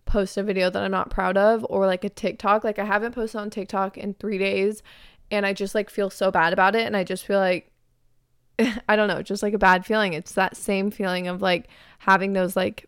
post 0.05 0.37
a 0.37 0.43
video 0.43 0.69
that 0.69 0.81
I'm 0.81 0.91
not 0.91 1.09
proud 1.09 1.37
of 1.37 1.65
or 1.69 1.85
like 1.85 2.03
a 2.03 2.09
TikTok. 2.09 2.63
Like, 2.63 2.79
I 2.79 2.85
haven't 2.85 3.13
posted 3.13 3.41
on 3.41 3.49
TikTok 3.49 3.97
in 3.97 4.13
three 4.15 4.37
days 4.37 4.83
and 5.31 5.45
I 5.45 5.53
just 5.53 5.75
like 5.75 5.89
feel 5.89 6.09
so 6.09 6.31
bad 6.31 6.53
about 6.53 6.75
it. 6.75 6.85
And 6.85 6.95
I 6.95 7.03
just 7.03 7.25
feel 7.25 7.39
like 7.39 7.68
I 8.89 8.95
don't 8.95 9.07
know, 9.07 9.21
just 9.21 9.43
like 9.43 9.53
a 9.53 9.59
bad 9.59 9.85
feeling. 9.85 10.13
It's 10.13 10.33
that 10.33 10.57
same 10.57 10.91
feeling 10.91 11.27
of 11.27 11.41
like 11.41 11.67
having 11.99 12.33
those 12.33 12.55
like 12.55 12.87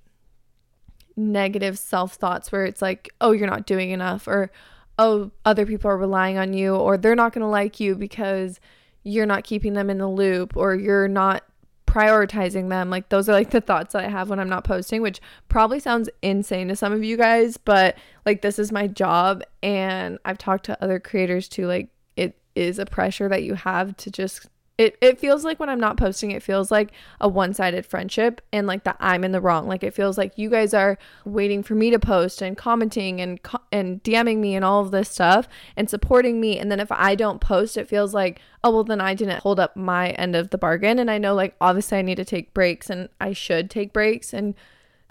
negative 1.15 1.77
self 1.77 2.15
thoughts 2.15 2.51
where 2.51 2.65
it's 2.65 2.81
like, 2.81 3.09
oh, 3.21 3.31
you're 3.31 3.47
not 3.47 3.65
doing 3.65 3.91
enough, 3.91 4.27
or 4.27 4.51
oh, 4.97 5.31
other 5.45 5.65
people 5.65 5.89
are 5.89 5.97
relying 5.97 6.37
on 6.37 6.53
you, 6.53 6.75
or 6.75 6.97
they're 6.97 7.15
not 7.15 7.33
going 7.33 7.41
to 7.41 7.47
like 7.47 7.79
you 7.79 7.95
because 7.95 8.59
you're 9.03 9.25
not 9.25 9.43
keeping 9.43 9.73
them 9.73 9.89
in 9.89 9.97
the 9.97 10.07
loop, 10.07 10.55
or 10.55 10.75
you're 10.75 11.07
not 11.07 11.43
prioritizing 11.87 12.69
them. 12.69 12.89
Like, 12.89 13.09
those 13.09 13.27
are 13.27 13.33
like 13.33 13.49
the 13.49 13.61
thoughts 13.61 13.93
that 13.93 14.03
I 14.05 14.09
have 14.09 14.29
when 14.29 14.39
I'm 14.39 14.49
not 14.49 14.63
posting, 14.63 15.01
which 15.01 15.19
probably 15.49 15.79
sounds 15.79 16.09
insane 16.21 16.69
to 16.69 16.75
some 16.75 16.93
of 16.93 17.03
you 17.03 17.17
guys, 17.17 17.57
but 17.57 17.97
like, 18.25 18.41
this 18.41 18.59
is 18.59 18.71
my 18.71 18.87
job. 18.87 19.43
And 19.63 20.19
I've 20.23 20.37
talked 20.37 20.65
to 20.65 20.83
other 20.83 20.99
creators 20.99 21.49
too, 21.49 21.67
like, 21.67 21.89
it 22.15 22.37
is 22.55 22.79
a 22.79 22.85
pressure 22.85 23.27
that 23.29 23.43
you 23.43 23.55
have 23.55 23.97
to 23.97 24.11
just 24.11 24.47
it, 24.81 24.97
it 24.99 25.19
feels 25.19 25.45
like 25.45 25.59
when 25.59 25.69
I'm 25.69 25.79
not 25.79 25.95
posting, 25.95 26.31
it 26.31 26.41
feels 26.41 26.71
like 26.71 26.91
a 27.19 27.29
one 27.29 27.53
sided 27.53 27.85
friendship 27.85 28.41
and 28.51 28.65
like 28.65 28.83
that 28.85 28.97
I'm 28.99 29.23
in 29.23 29.31
the 29.31 29.39
wrong. 29.39 29.67
Like 29.67 29.83
it 29.83 29.93
feels 29.93 30.17
like 30.17 30.39
you 30.39 30.49
guys 30.49 30.73
are 30.73 30.97
waiting 31.23 31.61
for 31.61 31.75
me 31.75 31.91
to 31.91 31.99
post 31.99 32.41
and 32.41 32.57
commenting 32.57 33.21
and 33.21 33.39
and 33.71 34.01
DMing 34.03 34.37
me 34.37 34.55
and 34.55 34.65
all 34.65 34.81
of 34.81 34.89
this 34.89 35.09
stuff 35.09 35.47
and 35.77 35.87
supporting 35.87 36.41
me. 36.41 36.57
And 36.57 36.71
then 36.71 36.79
if 36.79 36.91
I 36.91 37.13
don't 37.13 37.39
post, 37.39 37.77
it 37.77 37.87
feels 37.87 38.15
like, 38.15 38.41
oh, 38.63 38.71
well, 38.71 38.83
then 38.83 38.99
I 38.99 39.13
didn't 39.13 39.43
hold 39.43 39.59
up 39.59 39.75
my 39.75 40.09
end 40.11 40.35
of 40.35 40.49
the 40.49 40.57
bargain. 40.57 40.97
And 40.97 41.11
I 41.11 41.19
know 41.19 41.35
like 41.35 41.55
obviously 41.61 41.99
I 41.99 42.01
need 42.01 42.15
to 42.15 42.25
take 42.25 42.51
breaks 42.51 42.89
and 42.89 43.07
I 43.19 43.33
should 43.33 43.69
take 43.69 43.93
breaks. 43.93 44.33
And 44.33 44.55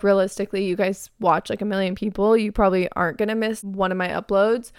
realistically, 0.02 0.64
you 0.64 0.74
guys 0.74 1.10
watch 1.20 1.48
like 1.48 1.62
a 1.62 1.64
million 1.64 1.94
people. 1.94 2.36
You 2.36 2.50
probably 2.50 2.88
aren't 2.92 3.18
going 3.18 3.28
to 3.28 3.36
miss 3.36 3.62
one 3.62 3.92
of 3.92 3.98
my 3.98 4.08
uploads. 4.08 4.72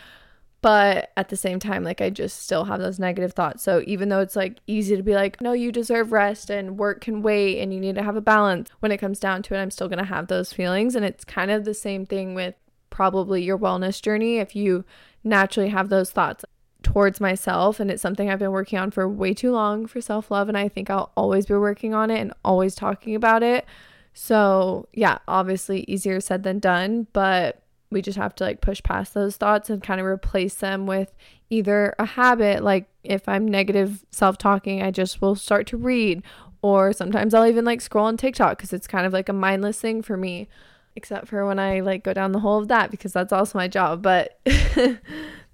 But 0.61 1.11
at 1.17 1.29
the 1.29 1.37
same 1.37 1.59
time, 1.59 1.83
like 1.83 2.01
I 2.01 2.11
just 2.11 2.43
still 2.43 2.65
have 2.65 2.79
those 2.79 2.99
negative 2.99 3.33
thoughts. 3.33 3.63
So 3.63 3.83
even 3.87 4.09
though 4.09 4.19
it's 4.19 4.35
like 4.35 4.59
easy 4.67 4.95
to 4.95 5.01
be 5.01 5.15
like, 5.15 5.41
no, 5.41 5.53
you 5.53 5.71
deserve 5.71 6.11
rest 6.11 6.51
and 6.51 6.77
work 6.77 7.01
can 7.01 7.23
wait 7.23 7.59
and 7.59 7.73
you 7.73 7.79
need 7.79 7.95
to 7.95 8.03
have 8.03 8.15
a 8.15 8.21
balance, 8.21 8.69
when 8.79 8.91
it 8.91 8.99
comes 8.99 9.19
down 9.19 9.41
to 9.43 9.55
it, 9.55 9.59
I'm 9.59 9.71
still 9.71 9.87
going 9.87 9.97
to 9.97 10.05
have 10.05 10.27
those 10.27 10.53
feelings. 10.53 10.95
And 10.95 11.03
it's 11.03 11.25
kind 11.25 11.49
of 11.49 11.65
the 11.65 11.73
same 11.73 12.05
thing 12.05 12.35
with 12.35 12.53
probably 12.91 13.41
your 13.41 13.57
wellness 13.57 13.99
journey. 13.99 14.37
If 14.37 14.55
you 14.55 14.85
naturally 15.23 15.69
have 15.69 15.89
those 15.89 16.11
thoughts 16.11 16.45
towards 16.83 17.19
myself, 17.19 17.79
and 17.79 17.89
it's 17.89 18.01
something 18.01 18.29
I've 18.29 18.39
been 18.39 18.51
working 18.51 18.77
on 18.77 18.91
for 18.91 19.07
way 19.07 19.33
too 19.33 19.51
long 19.51 19.87
for 19.87 20.01
self 20.01 20.29
love, 20.29 20.47
and 20.47 20.57
I 20.57 20.67
think 20.67 20.91
I'll 20.91 21.11
always 21.17 21.47
be 21.47 21.55
working 21.55 21.95
on 21.95 22.11
it 22.11 22.19
and 22.19 22.33
always 22.45 22.75
talking 22.75 23.15
about 23.15 23.41
it. 23.41 23.65
So, 24.13 24.87
yeah, 24.93 25.19
obviously 25.27 25.85
easier 25.87 26.19
said 26.19 26.43
than 26.43 26.59
done, 26.59 27.07
but 27.13 27.60
we 27.91 28.01
just 28.01 28.17
have 28.17 28.33
to 28.35 28.43
like 28.43 28.61
push 28.61 28.81
past 28.81 29.13
those 29.13 29.35
thoughts 29.35 29.69
and 29.69 29.83
kind 29.83 29.99
of 29.99 30.07
replace 30.07 30.55
them 30.55 30.87
with 30.87 31.13
either 31.49 31.93
a 31.99 32.05
habit 32.05 32.63
like 32.63 32.87
if 33.03 33.27
i'm 33.27 33.45
negative 33.45 34.03
self-talking 34.09 34.81
i 34.81 34.89
just 34.89 35.21
will 35.21 35.35
start 35.35 35.67
to 35.67 35.77
read 35.77 36.23
or 36.61 36.93
sometimes 36.93 37.33
i'll 37.33 37.45
even 37.45 37.65
like 37.65 37.81
scroll 37.81 38.05
on 38.05 38.17
tiktok 38.17 38.57
because 38.57 38.73
it's 38.73 38.87
kind 38.87 39.05
of 39.05 39.13
like 39.13 39.29
a 39.29 39.33
mindless 39.33 39.79
thing 39.79 40.01
for 40.01 40.17
me 40.17 40.47
except 40.95 41.27
for 41.27 41.45
when 41.45 41.59
i 41.59 41.81
like 41.81 42.03
go 42.03 42.13
down 42.13 42.31
the 42.31 42.39
hole 42.39 42.59
of 42.59 42.69
that 42.69 42.89
because 42.89 43.13
that's 43.13 43.33
also 43.33 43.57
my 43.57 43.67
job 43.67 44.01
but 44.01 44.39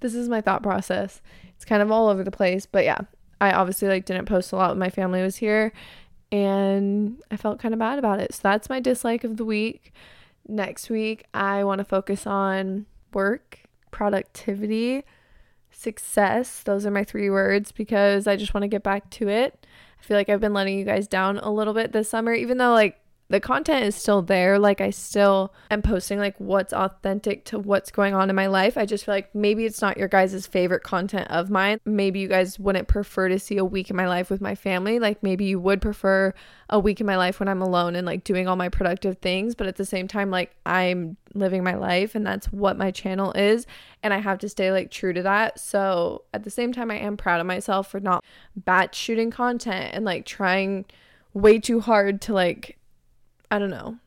this 0.00 0.14
is 0.14 0.28
my 0.28 0.40
thought 0.40 0.62
process. 0.62 1.20
It's 1.56 1.64
kind 1.64 1.82
of 1.82 1.90
all 1.90 2.08
over 2.08 2.22
the 2.22 2.30
place 2.30 2.66
but 2.66 2.84
yeah 2.84 3.00
i 3.40 3.52
obviously 3.52 3.88
like 3.88 4.04
didn't 4.04 4.26
post 4.26 4.52
a 4.52 4.56
lot 4.56 4.70
when 4.70 4.78
my 4.78 4.90
family 4.90 5.22
was 5.22 5.36
here 5.36 5.72
and 6.30 7.20
i 7.32 7.36
felt 7.36 7.58
kind 7.58 7.74
of 7.74 7.80
bad 7.80 7.98
about 7.98 8.20
it. 8.20 8.32
So 8.34 8.40
that's 8.44 8.68
my 8.68 8.78
dislike 8.78 9.24
of 9.24 9.36
the 9.38 9.44
week 9.44 9.92
next 10.48 10.90
week, 10.90 11.26
I 11.32 11.62
want 11.64 11.78
to 11.78 11.84
focus 11.84 12.26
on 12.26 12.86
work, 13.12 13.60
productivity, 13.90 15.04
success. 15.70 16.62
Those 16.62 16.86
are 16.86 16.90
my 16.90 17.04
three 17.04 17.30
words 17.30 17.72
because 17.72 18.26
I 18.26 18.36
just 18.36 18.54
want 18.54 18.62
to 18.62 18.68
get 18.68 18.82
back 18.82 19.10
to 19.10 19.28
it. 19.28 19.66
I 20.00 20.04
feel 20.04 20.16
like 20.16 20.28
I've 20.28 20.40
been 20.40 20.54
letting 20.54 20.78
you 20.78 20.84
guys 20.84 21.06
down 21.08 21.38
a 21.38 21.50
little 21.50 21.74
bit 21.74 21.92
this 21.92 22.08
summer, 22.08 22.32
even 22.32 22.58
though, 22.58 22.72
like, 22.72 23.00
the 23.30 23.40
content 23.40 23.84
is 23.84 23.94
still 23.94 24.22
there. 24.22 24.58
Like 24.58 24.80
I 24.80 24.88
still 24.90 25.52
am 25.70 25.82
posting 25.82 26.18
like 26.18 26.34
what's 26.38 26.72
authentic 26.72 27.44
to 27.46 27.58
what's 27.58 27.90
going 27.90 28.14
on 28.14 28.30
in 28.30 28.36
my 28.36 28.46
life. 28.46 28.78
I 28.78 28.86
just 28.86 29.04
feel 29.04 29.14
like 29.14 29.34
maybe 29.34 29.66
it's 29.66 29.82
not 29.82 29.98
your 29.98 30.08
guys' 30.08 30.46
favorite 30.46 30.82
content 30.82 31.30
of 31.30 31.50
mine. 31.50 31.78
Maybe 31.84 32.20
you 32.20 32.28
guys 32.28 32.58
wouldn't 32.58 32.88
prefer 32.88 33.28
to 33.28 33.38
see 33.38 33.58
a 33.58 33.64
week 33.64 33.90
in 33.90 33.96
my 33.96 34.08
life 34.08 34.30
with 34.30 34.40
my 34.40 34.54
family. 34.54 34.98
Like 34.98 35.22
maybe 35.22 35.44
you 35.44 35.60
would 35.60 35.82
prefer 35.82 36.32
a 36.70 36.78
week 36.78 37.00
in 37.00 37.06
my 37.06 37.16
life 37.16 37.38
when 37.38 37.48
I'm 37.48 37.60
alone 37.60 37.96
and 37.96 38.06
like 38.06 38.24
doing 38.24 38.48
all 38.48 38.56
my 38.56 38.70
productive 38.70 39.18
things, 39.18 39.54
but 39.54 39.66
at 39.66 39.76
the 39.76 39.84
same 39.84 40.08
time 40.08 40.30
like 40.30 40.54
I'm 40.64 41.18
living 41.34 41.62
my 41.62 41.74
life 41.74 42.14
and 42.14 42.26
that's 42.26 42.46
what 42.46 42.78
my 42.78 42.90
channel 42.90 43.32
is 43.32 43.66
and 44.02 44.14
I 44.14 44.18
have 44.18 44.38
to 44.38 44.48
stay 44.48 44.72
like 44.72 44.90
true 44.90 45.12
to 45.12 45.22
that. 45.22 45.60
So 45.60 46.22
at 46.32 46.44
the 46.44 46.50
same 46.50 46.72
time 46.72 46.90
I 46.90 46.96
am 46.96 47.18
proud 47.18 47.40
of 47.40 47.46
myself 47.46 47.90
for 47.90 48.00
not 48.00 48.24
batch 48.56 48.94
shooting 48.94 49.30
content 49.30 49.90
and 49.92 50.06
like 50.06 50.24
trying 50.24 50.86
way 51.34 51.58
too 51.58 51.80
hard 51.80 52.22
to 52.22 52.32
like 52.32 52.77
I 53.50 53.58
don't 53.58 53.70
know, 53.70 53.98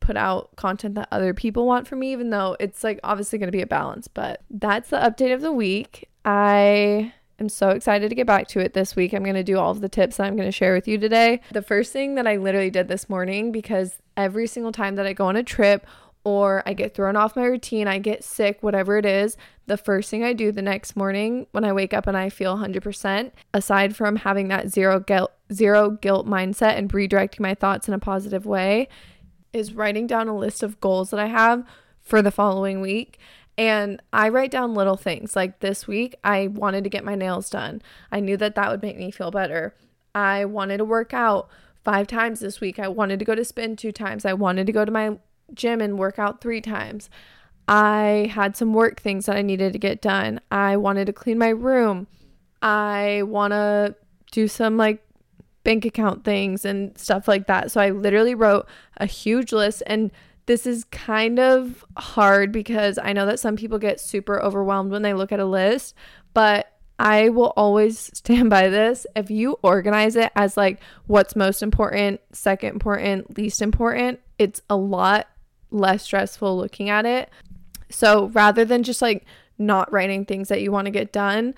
put 0.00 0.16
out 0.16 0.54
content 0.56 0.94
that 0.96 1.08
other 1.10 1.34
people 1.34 1.66
want 1.66 1.88
from 1.88 2.00
me, 2.00 2.12
even 2.12 2.30
though 2.30 2.56
it's 2.60 2.84
like 2.84 3.00
obviously 3.02 3.38
going 3.38 3.48
to 3.48 3.56
be 3.56 3.62
a 3.62 3.66
balance. 3.66 4.08
But 4.08 4.42
that's 4.50 4.90
the 4.90 4.98
update 4.98 5.34
of 5.34 5.40
the 5.40 5.52
week. 5.52 6.08
I 6.24 7.12
am 7.40 7.48
so 7.48 7.70
excited 7.70 8.08
to 8.08 8.14
get 8.14 8.26
back 8.26 8.48
to 8.48 8.60
it 8.60 8.74
this 8.74 8.94
week. 8.94 9.12
I'm 9.12 9.24
going 9.24 9.34
to 9.34 9.42
do 9.42 9.58
all 9.58 9.70
of 9.70 9.80
the 9.80 9.88
tips 9.88 10.16
that 10.16 10.26
I'm 10.26 10.36
going 10.36 10.48
to 10.48 10.52
share 10.52 10.74
with 10.74 10.86
you 10.86 10.98
today. 10.98 11.40
The 11.52 11.62
first 11.62 11.92
thing 11.92 12.14
that 12.14 12.26
I 12.26 12.36
literally 12.36 12.70
did 12.70 12.88
this 12.88 13.08
morning, 13.08 13.50
because 13.50 13.96
every 14.16 14.46
single 14.46 14.72
time 14.72 14.94
that 14.96 15.06
I 15.06 15.12
go 15.12 15.26
on 15.26 15.36
a 15.36 15.42
trip 15.42 15.86
or 16.24 16.62
I 16.64 16.72
get 16.72 16.94
thrown 16.94 17.16
off 17.16 17.36
my 17.36 17.44
routine, 17.44 17.86
I 17.86 17.98
get 17.98 18.24
sick, 18.24 18.62
whatever 18.62 18.96
it 18.96 19.04
is, 19.04 19.36
the 19.66 19.76
first 19.76 20.10
thing 20.10 20.24
I 20.24 20.32
do 20.32 20.50
the 20.50 20.62
next 20.62 20.96
morning 20.96 21.46
when 21.52 21.64
I 21.64 21.72
wake 21.72 21.94
up 21.94 22.06
and 22.06 22.16
I 22.16 22.30
feel 22.30 22.56
100%, 22.56 23.30
aside 23.52 23.94
from 23.94 24.16
having 24.16 24.48
that 24.48 24.70
zero 24.70 25.00
guilt, 25.00 25.32
zero 25.52 25.90
guilt 25.90 26.26
mindset 26.26 26.78
and 26.78 26.90
redirecting 26.90 27.40
my 27.40 27.54
thoughts 27.54 27.88
in 27.88 27.94
a 27.94 27.98
positive 27.98 28.46
way, 28.46 28.88
is 29.52 29.74
writing 29.74 30.06
down 30.06 30.28
a 30.28 30.36
list 30.36 30.62
of 30.62 30.80
goals 30.80 31.10
that 31.10 31.20
I 31.20 31.26
have 31.26 31.64
for 32.00 32.22
the 32.22 32.30
following 32.30 32.80
week. 32.80 33.18
And 33.56 34.02
I 34.12 34.30
write 34.30 34.50
down 34.50 34.74
little 34.74 34.96
things 34.96 35.36
like 35.36 35.60
this 35.60 35.86
week, 35.86 36.16
I 36.24 36.48
wanted 36.48 36.84
to 36.84 36.90
get 36.90 37.04
my 37.04 37.14
nails 37.14 37.48
done. 37.50 37.82
I 38.10 38.20
knew 38.20 38.36
that 38.38 38.54
that 38.56 38.70
would 38.70 38.82
make 38.82 38.96
me 38.96 39.10
feel 39.10 39.30
better. 39.30 39.74
I 40.14 40.44
wanted 40.44 40.78
to 40.78 40.84
work 40.84 41.14
out 41.14 41.48
five 41.84 42.06
times 42.06 42.40
this 42.40 42.60
week. 42.60 42.78
I 42.78 42.88
wanted 42.88 43.18
to 43.18 43.24
go 43.24 43.34
to 43.34 43.44
spin 43.44 43.76
two 43.76 43.92
times. 43.92 44.24
I 44.24 44.32
wanted 44.32 44.66
to 44.66 44.72
go 44.72 44.84
to 44.84 44.90
my 44.90 45.18
gym 45.52 45.80
and 45.80 45.98
work 45.98 46.18
out 46.18 46.40
three 46.40 46.60
times. 46.60 47.10
I 47.66 48.30
had 48.32 48.56
some 48.56 48.74
work 48.74 49.00
things 49.00 49.26
that 49.26 49.36
I 49.36 49.42
needed 49.42 49.72
to 49.72 49.78
get 49.78 50.02
done. 50.02 50.40
I 50.50 50.76
wanted 50.76 51.06
to 51.06 51.12
clean 51.12 51.38
my 51.38 51.48
room. 51.48 52.06
I 52.60 53.22
want 53.24 53.52
to 53.52 53.94
do 54.32 54.48
some 54.48 54.76
like 54.76 55.04
bank 55.64 55.84
account 55.84 56.24
things 56.24 56.64
and 56.64 56.96
stuff 56.98 57.26
like 57.26 57.46
that. 57.46 57.70
So 57.70 57.80
I 57.80 57.90
literally 57.90 58.34
wrote 58.34 58.68
a 58.98 59.06
huge 59.06 59.52
list 59.52 59.82
and 59.86 60.10
this 60.46 60.66
is 60.66 60.84
kind 60.84 61.40
of 61.40 61.84
hard 61.96 62.52
because 62.52 62.98
I 62.98 63.14
know 63.14 63.24
that 63.26 63.40
some 63.40 63.56
people 63.56 63.78
get 63.78 63.98
super 63.98 64.42
overwhelmed 64.42 64.90
when 64.90 65.00
they 65.00 65.14
look 65.14 65.32
at 65.32 65.40
a 65.40 65.46
list, 65.46 65.94
but 66.34 66.70
I 66.98 67.30
will 67.30 67.52
always 67.56 67.98
stand 68.14 68.50
by 68.50 68.68
this. 68.68 69.06
If 69.16 69.30
you 69.30 69.56
organize 69.62 70.16
it 70.16 70.30
as 70.36 70.56
like 70.56 70.80
what's 71.06 71.34
most 71.34 71.62
important, 71.62 72.20
second 72.32 72.70
important, 72.70 73.38
least 73.38 73.62
important, 73.62 74.20
it's 74.38 74.60
a 74.68 74.76
lot 74.76 75.28
less 75.74 76.04
stressful 76.04 76.56
looking 76.56 76.88
at 76.88 77.04
it. 77.04 77.28
So 77.90 78.28
rather 78.28 78.64
than 78.64 78.82
just 78.82 79.02
like 79.02 79.24
not 79.58 79.92
writing 79.92 80.24
things 80.24 80.48
that 80.48 80.62
you 80.62 80.72
want 80.72 80.86
to 80.86 80.90
get 80.90 81.12
done, 81.12 81.54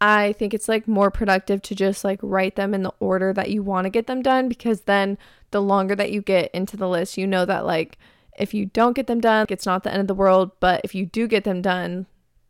I 0.00 0.32
think 0.32 0.54
it's 0.54 0.68
like 0.68 0.88
more 0.88 1.10
productive 1.10 1.62
to 1.62 1.74
just 1.74 2.04
like 2.04 2.18
write 2.22 2.56
them 2.56 2.74
in 2.74 2.82
the 2.82 2.92
order 3.00 3.32
that 3.32 3.50
you 3.50 3.62
want 3.62 3.84
to 3.84 3.90
get 3.90 4.06
them 4.06 4.22
done 4.22 4.48
because 4.48 4.82
then 4.82 5.18
the 5.50 5.60
longer 5.60 5.94
that 5.94 6.12
you 6.12 6.22
get 6.22 6.50
into 6.54 6.76
the 6.76 6.88
list, 6.88 7.18
you 7.18 7.26
know 7.26 7.44
that 7.44 7.66
like 7.66 7.98
if 8.38 8.54
you 8.54 8.66
don't 8.66 8.94
get 8.94 9.06
them 9.06 9.20
done, 9.20 9.46
it's 9.50 9.66
not 9.66 9.82
the 9.82 9.92
end 9.92 10.00
of 10.00 10.06
the 10.06 10.14
world, 10.14 10.52
but 10.60 10.80
if 10.84 10.94
you 10.94 11.04
do 11.06 11.28
get 11.28 11.44
them 11.44 11.60
done, 11.60 12.06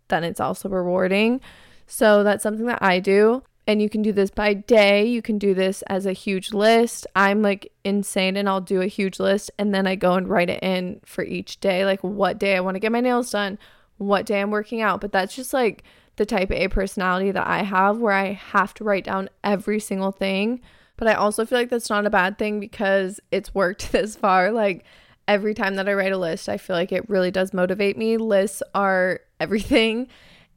then 0.08 0.22
it's 0.22 0.40
also 0.40 0.68
rewarding. 0.68 1.40
So 1.86 2.22
that's 2.22 2.42
something 2.42 2.66
that 2.66 2.82
I 2.82 3.00
do 3.00 3.42
and 3.70 3.80
you 3.80 3.88
can 3.88 4.02
do 4.02 4.10
this 4.10 4.30
by 4.30 4.52
day. 4.52 5.06
You 5.06 5.22
can 5.22 5.38
do 5.38 5.54
this 5.54 5.82
as 5.82 6.04
a 6.04 6.12
huge 6.12 6.52
list. 6.52 7.06
I'm 7.14 7.40
like 7.40 7.70
insane 7.84 8.36
and 8.36 8.48
I'll 8.48 8.60
do 8.60 8.82
a 8.82 8.88
huge 8.88 9.20
list 9.20 9.48
and 9.58 9.72
then 9.72 9.86
I 9.86 9.94
go 9.94 10.14
and 10.14 10.28
write 10.28 10.50
it 10.50 10.60
in 10.60 11.00
for 11.04 11.22
each 11.22 11.60
day, 11.60 11.84
like 11.84 12.02
what 12.02 12.36
day 12.38 12.56
I 12.56 12.60
want 12.60 12.74
to 12.74 12.80
get 12.80 12.90
my 12.90 13.00
nails 13.00 13.30
done, 13.30 13.60
what 13.98 14.26
day 14.26 14.40
I'm 14.40 14.50
working 14.50 14.82
out. 14.82 15.00
But 15.00 15.12
that's 15.12 15.36
just 15.36 15.52
like 15.52 15.84
the 16.16 16.26
type 16.26 16.50
A 16.50 16.66
personality 16.66 17.30
that 17.30 17.46
I 17.46 17.62
have 17.62 17.98
where 17.98 18.12
I 18.12 18.32
have 18.32 18.74
to 18.74 18.84
write 18.84 19.04
down 19.04 19.30
every 19.44 19.78
single 19.78 20.10
thing. 20.10 20.60
But 20.96 21.06
I 21.06 21.14
also 21.14 21.46
feel 21.46 21.58
like 21.58 21.70
that's 21.70 21.90
not 21.90 22.06
a 22.06 22.10
bad 22.10 22.38
thing 22.38 22.58
because 22.58 23.20
it's 23.30 23.54
worked 23.54 23.92
this 23.92 24.16
far. 24.16 24.50
Like 24.50 24.84
every 25.28 25.54
time 25.54 25.76
that 25.76 25.88
I 25.88 25.94
write 25.94 26.12
a 26.12 26.18
list, 26.18 26.48
I 26.48 26.56
feel 26.56 26.74
like 26.74 26.90
it 26.90 27.08
really 27.08 27.30
does 27.30 27.54
motivate 27.54 27.96
me. 27.96 28.16
Lists 28.16 28.64
are 28.74 29.20
everything 29.38 30.08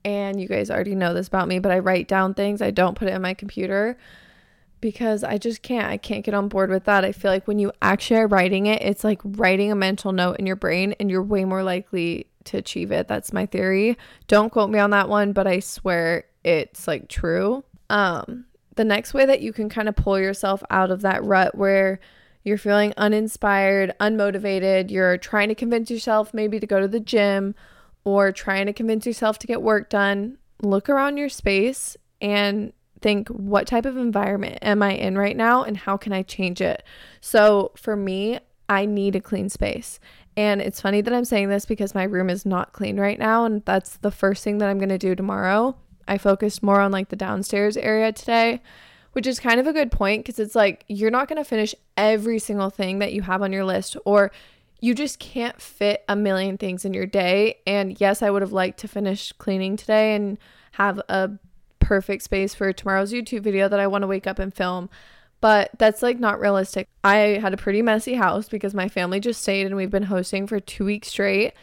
and 0.06 0.40
you 0.40 0.48
guys 0.48 0.70
already 0.70 0.96
know 0.96 1.14
this 1.14 1.28
about 1.28 1.48
me, 1.48 1.60
but 1.60 1.72
I 1.72 1.80
write 1.80 2.08
down 2.08 2.34
things. 2.34 2.62
I 2.62 2.72
don't 2.72 2.98
put 2.98 3.08
it 3.08 3.14
in 3.14 3.22
my 3.22 3.34
computer 3.34 3.98
because 4.82 5.24
I 5.24 5.38
just 5.38 5.62
can't. 5.62 5.88
I 5.88 5.98
can't 5.98 6.26
get 6.26 6.34
on 6.34 6.50
board 6.50 6.70
with 6.70 6.84
that. 6.86 7.06
I 7.06 7.14
feel 7.14 7.32
like 7.32 7.48
when 7.48 7.58
you 7.58 7.72
actually 7.82 8.20
are 8.20 8.28
writing 8.28 8.66
it, 8.66 8.82
it's 8.82 9.04
like 9.04 9.22
writing 9.24 9.72
a 9.72 9.76
mental 9.76 10.12
note 10.12 10.40
in 10.40 10.46
your 10.46 10.58
brain 10.58 10.94
and 11.00 11.10
you're 11.10 11.24
way 11.24 11.46
more 11.46 11.64
likely 11.64 12.28
to 12.46 12.58
achieve 12.58 12.92
it. 12.92 13.08
That's 13.08 13.32
my 13.32 13.46
theory. 13.46 13.98
Don't 14.28 14.50
quote 14.50 14.70
me 14.70 14.80
on 14.80 14.90
that 14.90 15.08
one, 15.08 15.32
but 15.32 15.48
I 15.48 15.60
swear 15.60 16.26
it's 16.44 16.88
like 16.88 17.08
true. 17.08 17.64
Um 17.90 18.46
the 18.76 18.84
next 18.84 19.14
way 19.14 19.26
that 19.26 19.42
you 19.42 19.54
can 19.54 19.70
kind 19.70 19.88
of 19.88 19.96
pull 19.96 20.20
yourself 20.20 20.64
out 20.70 20.92
of 20.92 21.02
that 21.02 21.24
rut 21.24 21.56
where 21.56 22.00
you're 22.44 22.58
feeling 22.58 22.94
uninspired, 22.98 23.94
unmotivated, 24.00 24.92
you're 24.92 25.18
trying 25.18 25.48
to 25.50 25.56
convince 25.56 25.90
yourself 25.90 26.34
maybe 26.34 26.60
to 26.60 26.68
go 26.68 26.80
to 26.80 26.88
the 26.88 27.00
gym 27.00 27.56
or 28.06 28.32
trying 28.32 28.66
to 28.66 28.74
convince 28.74 29.06
yourself 29.06 29.40
to 29.40 29.48
get 29.48 29.62
work 29.62 29.90
done, 29.90 30.38
look 30.62 30.90
around 30.90 31.18
your 31.18 31.30
space 31.30 31.98
and 32.22 32.74
think 33.02 33.28
what 33.28 33.68
type 33.68 33.86
of 33.86 33.98
environment 33.98 34.58
am 34.62 34.82
I 34.82 34.94
in 34.94 35.18
right 35.18 35.36
now 35.36 35.64
and 35.64 35.78
how 35.78 35.98
can 35.98 36.14
I 36.14 36.24
change 36.24 36.62
it? 36.62 36.84
So 37.22 37.72
for 37.76 37.96
me, 37.96 38.40
I 38.70 38.86
need 38.86 39.16
a 39.16 39.22
clean 39.22 39.50
space. 39.50 40.00
And 40.36 40.62
it's 40.62 40.82
funny 40.82 41.02
that 41.02 41.14
I'm 41.14 41.26
saying 41.26 41.50
this 41.50 41.66
because 41.66 41.94
my 41.94 42.04
room 42.04 42.30
is 42.30 42.46
not 42.46 42.74
clean 42.74 43.00
right 43.00 43.20
now 43.20 43.46
and 43.46 43.64
that's 43.66 43.98
the 43.98 44.10
first 44.10 44.44
thing 44.44 44.58
that 44.58 44.70
I'm 44.70 44.80
going 44.80 44.90
to 44.90 44.98
do 44.98 45.16
tomorrow. 45.16 45.76
I 46.08 46.18
focused 46.18 46.64
more 46.64 46.80
on 46.80 46.92
like 46.92 47.10
the 47.10 47.16
downstairs 47.16 47.78
area 47.78 48.12
today, 48.12 48.62
which 49.12 49.28
is 49.28 49.40
kind 49.40 49.60
of 49.60 49.68
a 49.68 49.74
good 49.74 49.92
point 49.92 50.24
because 50.24 50.40
it's 50.40 50.56
like 50.56 50.86
you're 50.88 51.12
not 51.12 51.28
going 51.28 51.38
to 51.38 51.48
finish 51.48 51.76
every 51.98 52.40
single 52.40 52.70
thing 52.70 53.00
that 53.00 53.14
you 53.14 53.22
have 53.22 53.42
on 53.42 53.52
your 53.52 53.66
list 53.66 53.96
or 54.06 54.32
you 54.84 54.94
just 54.94 55.18
can't 55.18 55.62
fit 55.62 56.04
a 56.10 56.16
million 56.16 56.58
things 56.58 56.84
in 56.84 56.94
your 56.94 57.06
day. 57.06 57.56
And 57.66 58.02
yes, 58.02 58.22
I 58.22 58.30
would 58.30 58.42
have 58.42 58.52
liked 58.52 58.82
to 58.82 58.90
finish 58.90 59.32
cleaning 59.32 59.78
today 59.78 60.14
and 60.14 60.38
have 60.74 61.00
a 61.08 61.32
perfect 61.80 62.22
space 62.24 62.54
for 62.54 62.74
tomorrow's 62.74 63.14
YouTube 63.14 63.44
video 63.44 63.70
that 63.70 63.80
I 63.80 63.88
want 63.88 64.02
to 64.02 64.08
wake 64.08 64.28
up 64.28 64.40
and 64.40 64.54
film. 64.54 64.90
But 65.40 65.70
that's 65.78 66.02
like 66.02 66.20
not 66.20 66.42
realistic. 66.42 66.90
I 67.02 67.40
had 67.42 67.54
a 67.54 67.58
pretty 67.58 67.82
messy 67.82 68.16
house 68.16 68.50
because 68.50 68.74
my 68.74 68.90
family 68.90 69.22
just 69.22 69.42
stayed 69.42 69.66
and 69.68 69.78
we've 69.78 69.90
been 69.90 70.04
hosting 70.04 70.48
for 70.48 70.60
two 70.60 70.84
weeks 70.84 71.08
straight. 71.08 71.54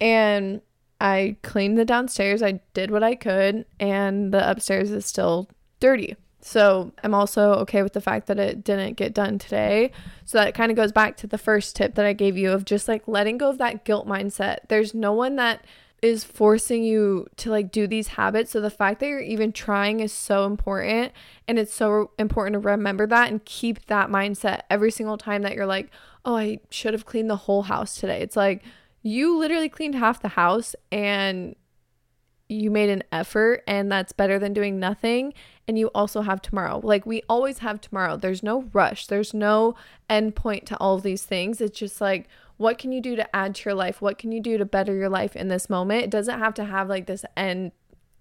And 0.00 0.60
I 1.00 1.34
cleaned 1.42 1.78
the 1.78 1.84
downstairs, 1.84 2.44
I 2.44 2.60
did 2.74 2.92
what 2.92 3.02
I 3.02 3.16
could, 3.16 3.64
and 3.80 4.32
the 4.32 4.48
upstairs 4.48 4.92
is 4.92 5.04
still 5.04 5.48
dirty. 5.80 6.14
So 6.40 6.92
I'm 7.02 7.14
also 7.14 7.54
okay 7.54 7.82
with 7.82 7.92
the 7.92 8.00
fact 8.00 8.26
that 8.28 8.38
it 8.38 8.62
didn't 8.62 8.94
get 8.94 9.12
done 9.12 9.38
today. 9.38 9.90
So 10.24 10.38
that 10.38 10.54
kind 10.54 10.70
of 10.70 10.76
goes 10.76 10.92
back 10.92 11.16
to 11.18 11.26
the 11.26 11.38
first 11.38 11.74
tip 11.74 11.94
that 11.96 12.06
I 12.06 12.12
gave 12.12 12.36
you 12.36 12.52
of 12.52 12.64
just 12.64 12.86
like 12.86 13.08
letting 13.08 13.38
go 13.38 13.50
of 13.50 13.58
that 13.58 13.84
guilt 13.84 14.06
mindset. 14.06 14.58
There's 14.68 14.94
no 14.94 15.12
one 15.12 15.36
that 15.36 15.64
is 16.00 16.22
forcing 16.22 16.84
you 16.84 17.26
to 17.36 17.50
like 17.50 17.72
do 17.72 17.86
these 17.88 18.08
habits. 18.08 18.52
So 18.52 18.60
the 18.60 18.70
fact 18.70 19.00
that 19.00 19.08
you're 19.08 19.20
even 19.20 19.52
trying 19.52 19.98
is 19.98 20.12
so 20.12 20.46
important. 20.46 21.12
And 21.48 21.58
it's 21.58 21.74
so 21.74 22.12
important 22.18 22.54
to 22.54 22.60
remember 22.60 23.06
that 23.08 23.30
and 23.30 23.44
keep 23.44 23.86
that 23.86 24.08
mindset 24.08 24.60
every 24.70 24.92
single 24.92 25.18
time 25.18 25.42
that 25.42 25.54
you're 25.54 25.66
like, 25.66 25.90
oh, 26.24 26.36
I 26.36 26.60
should 26.70 26.94
have 26.94 27.04
cleaned 27.04 27.30
the 27.30 27.36
whole 27.36 27.62
house 27.62 27.96
today. 27.96 28.20
It's 28.20 28.36
like 28.36 28.62
you 29.02 29.36
literally 29.36 29.68
cleaned 29.68 29.96
half 29.96 30.22
the 30.22 30.28
house 30.28 30.76
and 30.92 31.56
you 32.48 32.70
made 32.70 32.90
an 32.90 33.02
effort 33.12 33.62
and 33.66 33.90
that's 33.90 34.12
better 34.12 34.38
than 34.38 34.52
doing 34.52 34.78
nothing 34.78 35.34
and 35.68 35.78
you 35.78 35.88
also 35.88 36.22
have 36.22 36.42
tomorrow. 36.42 36.80
Like 36.82 37.06
we 37.06 37.22
always 37.28 37.58
have 37.58 37.80
tomorrow. 37.80 38.16
There's 38.16 38.42
no 38.42 38.62
rush. 38.72 39.06
There's 39.06 39.34
no 39.34 39.76
end 40.08 40.34
point 40.34 40.66
to 40.66 40.76
all 40.78 40.96
of 40.96 41.02
these 41.02 41.24
things. 41.24 41.60
It's 41.60 41.78
just 41.78 42.00
like 42.00 42.28
what 42.56 42.76
can 42.76 42.90
you 42.90 43.00
do 43.00 43.14
to 43.14 43.36
add 43.36 43.54
to 43.54 43.70
your 43.70 43.74
life? 43.74 44.02
What 44.02 44.18
can 44.18 44.32
you 44.32 44.40
do 44.40 44.58
to 44.58 44.64
better 44.64 44.94
your 44.94 45.08
life 45.08 45.36
in 45.36 45.46
this 45.46 45.70
moment? 45.70 46.02
It 46.02 46.10
doesn't 46.10 46.40
have 46.40 46.54
to 46.54 46.64
have 46.64 46.88
like 46.88 47.06
this 47.06 47.24
end 47.36 47.70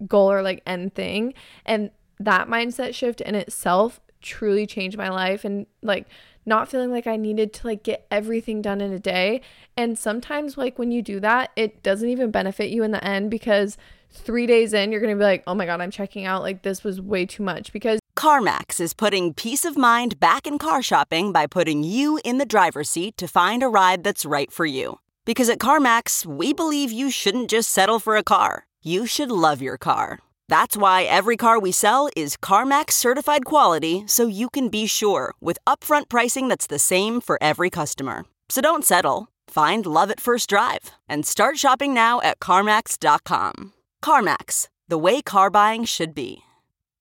goal 0.08 0.32
or 0.32 0.44
like 0.44 0.62
end 0.66 0.94
thing. 0.94 1.34
And 1.66 1.90
that 2.20 2.48
mindset 2.48 2.94
shift 2.94 3.20
in 3.20 3.34
itself 3.34 4.00
truly 4.22 4.68
changed 4.68 4.98
my 4.98 5.10
life. 5.10 5.44
And 5.44 5.66
like 5.82 6.08
not 6.48 6.70
feeling 6.70 6.92
like 6.92 7.06
I 7.06 7.18
needed 7.18 7.54
to 7.54 7.68
like 7.68 7.84
get 7.84 8.08
everything 8.10 8.62
done 8.62 8.82
in 8.82 8.92
a 8.92 9.00
day. 9.00 9.42
And 9.76 10.00
sometimes 10.00 10.58
like 10.58 10.80
when 10.80 10.92
you 10.92 11.02
do 11.02 11.20
that, 11.20 11.52
it 11.56 11.84
doesn't 11.84 12.10
even 12.10 12.32
benefit 12.32 12.70
you 12.70 12.84
in 12.84 12.92
the 12.92 13.04
end 13.04 13.30
because 13.30 13.78
3 14.10 14.48
days 14.48 14.74
in 14.74 14.92
you're 14.92 15.02
going 15.02 15.14
to 15.14 15.20
be 15.20 15.26
like, 15.26 15.44
"Oh 15.46 15.54
my 15.54 15.66
god, 15.66 15.82
I'm 15.82 15.92
checking 15.92 16.26
out. 16.26 16.42
Like 16.42 16.64
this 16.64 16.84
was 16.84 17.02
way 17.02 17.26
too 17.26 17.44
much." 17.44 17.74
Because 17.74 18.00
CarMax 18.16 18.80
is 18.80 18.94
putting 18.94 19.34
peace 19.34 19.66
of 19.66 19.78
mind 19.78 20.20
back 20.20 20.48
in 20.48 20.58
car 20.58 20.82
shopping 20.82 21.32
by 21.32 21.46
putting 21.46 21.84
you 21.84 22.20
in 22.24 22.38
the 22.38 22.46
driver's 22.46 22.90
seat 22.90 23.18
to 23.18 23.28
find 23.28 23.62
a 23.62 23.68
ride 23.68 24.04
that's 24.04 24.26
right 24.26 24.52
for 24.52 24.66
you. 24.66 25.00
Because 25.26 25.50
at 25.50 25.60
CarMax, 25.60 26.26
we 26.26 26.54
believe 26.54 26.92
you 26.92 27.12
shouldn't 27.12 27.50
just 27.50 27.70
settle 27.70 28.00
for 28.00 28.16
a 28.16 28.24
car. 28.24 28.66
You 28.82 29.06
should 29.06 29.30
love 29.30 29.62
your 29.62 29.78
car. 29.78 30.20
That's 30.50 30.78
why 30.78 31.04
every 31.04 31.36
car 31.36 31.60
we 31.60 31.74
sell 31.74 32.10
is 32.16 32.38
CarMax 32.38 32.92
certified 32.92 33.44
quality 33.44 34.04
so 34.08 34.28
you 34.28 34.50
can 34.50 34.70
be 34.70 34.88
sure 34.88 35.34
with 35.42 35.58
upfront 35.68 36.08
pricing 36.08 36.48
that's 36.48 36.68
the 36.68 36.80
same 36.80 37.20
for 37.20 37.38
every 37.42 37.70
customer. 37.70 38.24
So 38.48 38.62
don't 38.62 38.86
settle. 38.86 39.28
Find 39.50 39.86
love 39.86 40.10
at 40.10 40.22
first 40.22 40.50
drive 40.50 40.92
and 41.10 41.26
start 41.26 41.58
shopping 41.58 41.94
now 41.94 42.22
at 42.22 42.40
CarMax.com. 42.40 43.74
CarMax, 44.02 44.70
the 44.88 44.98
way 44.98 45.22
car 45.22 45.50
buying 45.50 45.84
should 45.84 46.16
be. 46.16 46.44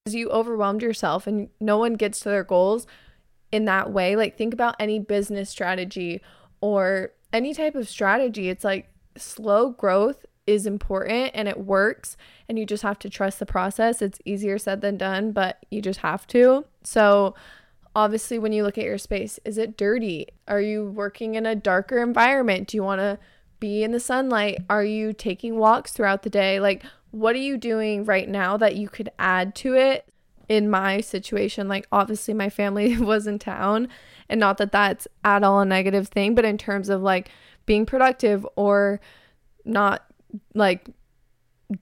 You 0.08 0.28
overwhelmed 0.30 0.82
yourself 0.82 1.28
and 1.28 1.48
no 1.60 1.78
one 1.78 1.94
gets 1.94 2.18
to 2.20 2.28
their 2.28 2.44
goals 2.44 2.86
in 3.52 3.64
that 3.66 3.92
way. 3.92 4.16
Like, 4.16 4.36
think 4.36 4.54
about 4.54 4.74
any 4.80 4.98
business 4.98 5.50
strategy 5.50 6.20
or 6.60 7.12
any 7.32 7.54
type 7.54 7.76
of 7.76 7.88
strategy. 7.88 8.48
It's 8.48 8.64
like 8.64 8.90
slow 9.16 9.70
growth 9.70 10.26
is 10.48 10.66
important 10.66 11.30
and 11.34 11.48
it 11.48 11.58
works 11.58 12.16
and 12.48 12.58
you 12.58 12.66
just 12.66 12.82
have 12.82 12.98
to 13.00 13.10
trust 13.10 13.38
the 13.38 13.46
process. 13.46 14.00
It's 14.00 14.20
easier 14.24 14.58
said 14.58 14.80
than 14.80 14.96
done, 14.96 15.32
but 15.32 15.64
you 15.70 15.82
just 15.82 16.00
have 16.00 16.26
to. 16.28 16.64
So, 16.82 17.34
obviously, 17.94 18.38
when 18.38 18.52
you 18.52 18.62
look 18.62 18.78
at 18.78 18.84
your 18.84 18.98
space, 18.98 19.40
is 19.44 19.58
it 19.58 19.76
dirty? 19.76 20.28
Are 20.46 20.60
you 20.60 20.86
working 20.86 21.34
in 21.34 21.46
a 21.46 21.54
darker 21.54 21.98
environment? 21.98 22.68
Do 22.68 22.76
you 22.76 22.82
want 22.82 23.00
to 23.00 23.18
be 23.58 23.82
in 23.82 23.92
the 23.92 24.00
sunlight? 24.00 24.58
Are 24.70 24.84
you 24.84 25.12
taking 25.12 25.56
walks 25.56 25.92
throughout 25.92 26.22
the 26.22 26.30
day? 26.30 26.60
Like, 26.60 26.84
what 27.10 27.34
are 27.34 27.40
you 27.40 27.56
doing 27.56 28.04
right 28.04 28.28
now 28.28 28.56
that 28.56 28.76
you 28.76 28.88
could 28.88 29.10
add 29.18 29.54
to 29.56 29.74
it? 29.74 30.08
In 30.48 30.70
my 30.70 31.00
situation, 31.00 31.66
like, 31.66 31.88
obviously, 31.90 32.32
my 32.32 32.48
family 32.48 32.96
was 32.98 33.26
in 33.26 33.40
town, 33.40 33.88
and 34.28 34.38
not 34.38 34.58
that 34.58 34.70
that's 34.70 35.08
at 35.24 35.42
all 35.42 35.60
a 35.60 35.64
negative 35.64 36.06
thing, 36.06 36.36
but 36.36 36.44
in 36.44 36.56
terms 36.56 36.88
of 36.88 37.02
like 37.02 37.30
being 37.64 37.84
productive 37.84 38.46
or 38.54 39.00
not 39.64 40.06
like 40.54 40.88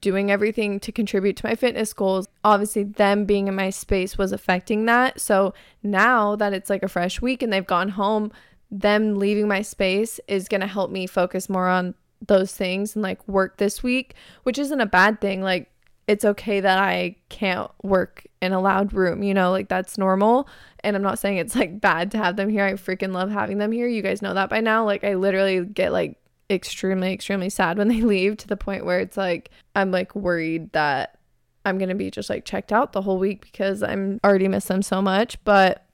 doing 0.01 0.31
everything 0.31 0.79
to 0.79 0.91
contribute 0.91 1.37
to 1.37 1.45
my 1.45 1.55
fitness 1.55 1.93
goals. 1.93 2.27
Obviously, 2.43 2.83
them 2.83 3.25
being 3.25 3.47
in 3.47 3.55
my 3.55 3.69
space 3.69 4.17
was 4.17 4.31
affecting 4.31 4.85
that. 4.85 5.21
So 5.21 5.53
now 5.83 6.35
that 6.35 6.53
it's 6.53 6.69
like 6.69 6.83
a 6.83 6.87
fresh 6.87 7.21
week 7.21 7.43
and 7.43 7.53
they've 7.53 7.65
gone 7.65 7.89
home, 7.89 8.31
them 8.71 9.19
leaving 9.19 9.47
my 9.47 9.61
space 9.61 10.19
is 10.27 10.47
going 10.47 10.61
to 10.61 10.67
help 10.67 10.89
me 10.89 11.05
focus 11.05 11.49
more 11.49 11.67
on 11.67 11.93
those 12.25 12.55
things 12.55 12.95
and 12.95 13.03
like 13.03 13.25
work 13.27 13.57
this 13.57 13.83
week, 13.83 14.15
which 14.43 14.57
isn't 14.57 14.81
a 14.81 14.85
bad 14.85 15.21
thing. 15.21 15.41
Like, 15.41 15.71
it's 16.07 16.25
okay 16.25 16.59
that 16.59 16.77
I 16.77 17.15
can't 17.29 17.71
work 17.81 18.27
in 18.39 18.53
a 18.53 18.61
loud 18.61 18.93
room, 18.93 19.23
you 19.23 19.33
know, 19.33 19.49
like 19.49 19.69
that's 19.69 19.97
normal. 19.97 20.47
And 20.83 20.95
I'm 20.95 21.01
not 21.01 21.17
saying 21.17 21.37
it's 21.37 21.55
like 21.55 21.81
bad 21.81 22.11
to 22.11 22.19
have 22.19 22.35
them 22.35 22.49
here. 22.49 22.63
I 22.63 22.73
freaking 22.73 23.11
love 23.11 23.31
having 23.31 23.57
them 23.57 23.71
here. 23.71 23.87
You 23.87 24.03
guys 24.03 24.21
know 24.21 24.35
that 24.35 24.49
by 24.49 24.61
now. 24.61 24.85
Like, 24.85 25.03
I 25.03 25.15
literally 25.15 25.65
get 25.65 25.91
like 25.91 26.17
extremely 26.49 27.11
extremely 27.11 27.49
sad 27.49 27.77
when 27.77 27.87
they 27.87 28.01
leave 28.03 28.37
to 28.37 28.47
the 28.47 28.57
point 28.57 28.85
where 28.85 28.99
it's 28.99 29.17
like 29.17 29.49
I'm 29.75 29.91
like 29.91 30.15
worried 30.15 30.71
that 30.73 31.17
I'm 31.65 31.77
going 31.77 31.89
to 31.89 31.95
be 31.95 32.11
just 32.11 32.29
like 32.29 32.45
checked 32.45 32.71
out 32.71 32.93
the 32.93 33.01
whole 33.01 33.17
week 33.17 33.41
because 33.41 33.81
I'm 33.81 34.19
already 34.23 34.47
miss 34.47 34.65
them 34.65 34.83
so 34.83 35.01
much, 35.01 35.43
but 35.43 35.85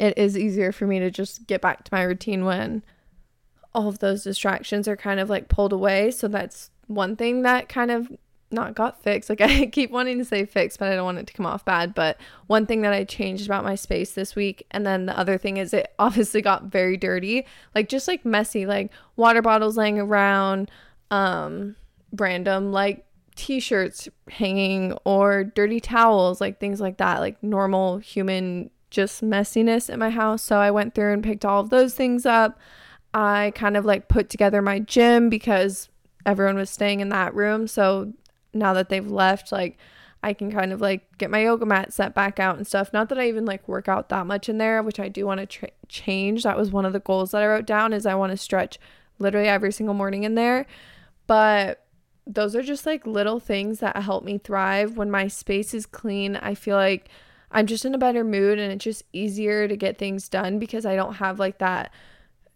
it 0.00 0.18
is 0.18 0.36
easier 0.36 0.72
for 0.72 0.86
me 0.86 0.98
to 0.98 1.10
just 1.10 1.46
get 1.46 1.60
back 1.60 1.84
to 1.84 1.94
my 1.94 2.02
routine 2.02 2.44
when 2.44 2.82
all 3.72 3.88
of 3.88 4.00
those 4.00 4.24
distractions 4.24 4.88
are 4.88 4.96
kind 4.96 5.20
of 5.20 5.30
like 5.30 5.48
pulled 5.48 5.72
away. 5.72 6.10
So 6.10 6.26
that's 6.26 6.70
one 6.88 7.14
thing 7.14 7.42
that 7.42 7.68
kind 7.68 7.92
of 7.92 8.10
not 8.50 8.74
got 8.74 9.02
fixed. 9.02 9.30
Like 9.30 9.40
I 9.42 9.66
keep 9.66 9.90
wanting 9.90 10.18
to 10.18 10.24
say 10.24 10.44
fixed, 10.44 10.78
but 10.78 10.88
I 10.88 10.94
don't 10.94 11.04
want 11.04 11.18
it 11.18 11.26
to 11.28 11.32
come 11.32 11.46
off 11.46 11.64
bad. 11.64 11.94
But 11.94 12.18
one 12.46 12.66
thing 12.66 12.82
that 12.82 12.92
I 12.92 13.04
changed 13.04 13.46
about 13.46 13.64
my 13.64 13.74
space 13.74 14.12
this 14.12 14.34
week, 14.34 14.66
and 14.70 14.86
then 14.86 15.06
the 15.06 15.18
other 15.18 15.38
thing 15.38 15.56
is 15.56 15.72
it 15.72 15.92
obviously 15.98 16.42
got 16.42 16.64
very 16.64 16.96
dirty, 16.96 17.46
like 17.74 17.88
just 17.88 18.08
like 18.08 18.24
messy, 18.24 18.66
like 18.66 18.90
water 19.16 19.42
bottles 19.42 19.76
laying 19.76 19.98
around, 19.98 20.70
um, 21.10 21.76
random 22.12 22.72
like 22.72 23.06
t-shirts 23.36 24.08
hanging 24.28 24.92
or 25.04 25.44
dirty 25.44 25.80
towels, 25.80 26.40
like 26.40 26.60
things 26.60 26.80
like 26.80 26.98
that, 26.98 27.20
like 27.20 27.42
normal 27.42 27.98
human 27.98 28.70
just 28.90 29.22
messiness 29.22 29.88
in 29.88 29.98
my 29.98 30.10
house. 30.10 30.42
So 30.42 30.58
I 30.58 30.70
went 30.70 30.94
through 30.94 31.12
and 31.12 31.22
picked 31.22 31.44
all 31.44 31.60
of 31.60 31.70
those 31.70 31.94
things 31.94 32.26
up. 32.26 32.58
I 33.14 33.52
kind 33.54 33.76
of 33.76 33.84
like 33.84 34.08
put 34.08 34.28
together 34.28 34.60
my 34.60 34.80
gym 34.80 35.30
because 35.30 35.88
everyone 36.26 36.56
was 36.56 36.70
staying 36.70 37.00
in 37.00 37.08
that 37.10 37.34
room. 37.34 37.66
So 37.66 38.12
now 38.52 38.72
that 38.74 38.88
they've 38.88 39.10
left, 39.10 39.52
like 39.52 39.78
I 40.22 40.34
can 40.34 40.50
kind 40.52 40.72
of 40.72 40.80
like 40.80 41.16
get 41.18 41.30
my 41.30 41.42
yoga 41.42 41.64
mat 41.64 41.92
set 41.92 42.14
back 42.14 42.38
out 42.38 42.56
and 42.56 42.66
stuff. 42.66 42.92
Not 42.92 43.08
that 43.08 43.18
I 43.18 43.28
even 43.28 43.46
like 43.46 43.66
work 43.66 43.88
out 43.88 44.10
that 44.10 44.26
much 44.26 44.48
in 44.48 44.58
there, 44.58 44.82
which 44.82 45.00
I 45.00 45.08
do 45.08 45.26
want 45.26 45.40
to 45.40 45.46
tra- 45.46 45.70
change. 45.88 46.42
That 46.42 46.58
was 46.58 46.70
one 46.70 46.84
of 46.84 46.92
the 46.92 47.00
goals 47.00 47.30
that 47.30 47.42
I 47.42 47.46
wrote 47.46 47.66
down 47.66 47.92
is 47.92 48.04
I 48.04 48.14
want 48.14 48.30
to 48.30 48.36
stretch 48.36 48.78
literally 49.18 49.48
every 49.48 49.72
single 49.72 49.94
morning 49.94 50.24
in 50.24 50.34
there. 50.34 50.66
But 51.26 51.86
those 52.26 52.54
are 52.54 52.62
just 52.62 52.86
like 52.86 53.06
little 53.06 53.40
things 53.40 53.80
that 53.80 53.96
help 53.96 54.24
me 54.24 54.38
thrive 54.38 54.96
when 54.96 55.10
my 55.10 55.26
space 55.26 55.72
is 55.72 55.86
clean. 55.86 56.36
I 56.36 56.54
feel 56.54 56.76
like 56.76 57.08
I'm 57.50 57.66
just 57.66 57.84
in 57.84 57.94
a 57.94 57.98
better 57.98 58.22
mood 58.22 58.58
and 58.58 58.72
it's 58.72 58.84
just 58.84 59.04
easier 59.12 59.66
to 59.66 59.76
get 59.76 59.98
things 59.98 60.28
done 60.28 60.58
because 60.58 60.84
I 60.84 60.96
don't 60.96 61.14
have 61.14 61.38
like 61.38 61.58
that 61.58 61.92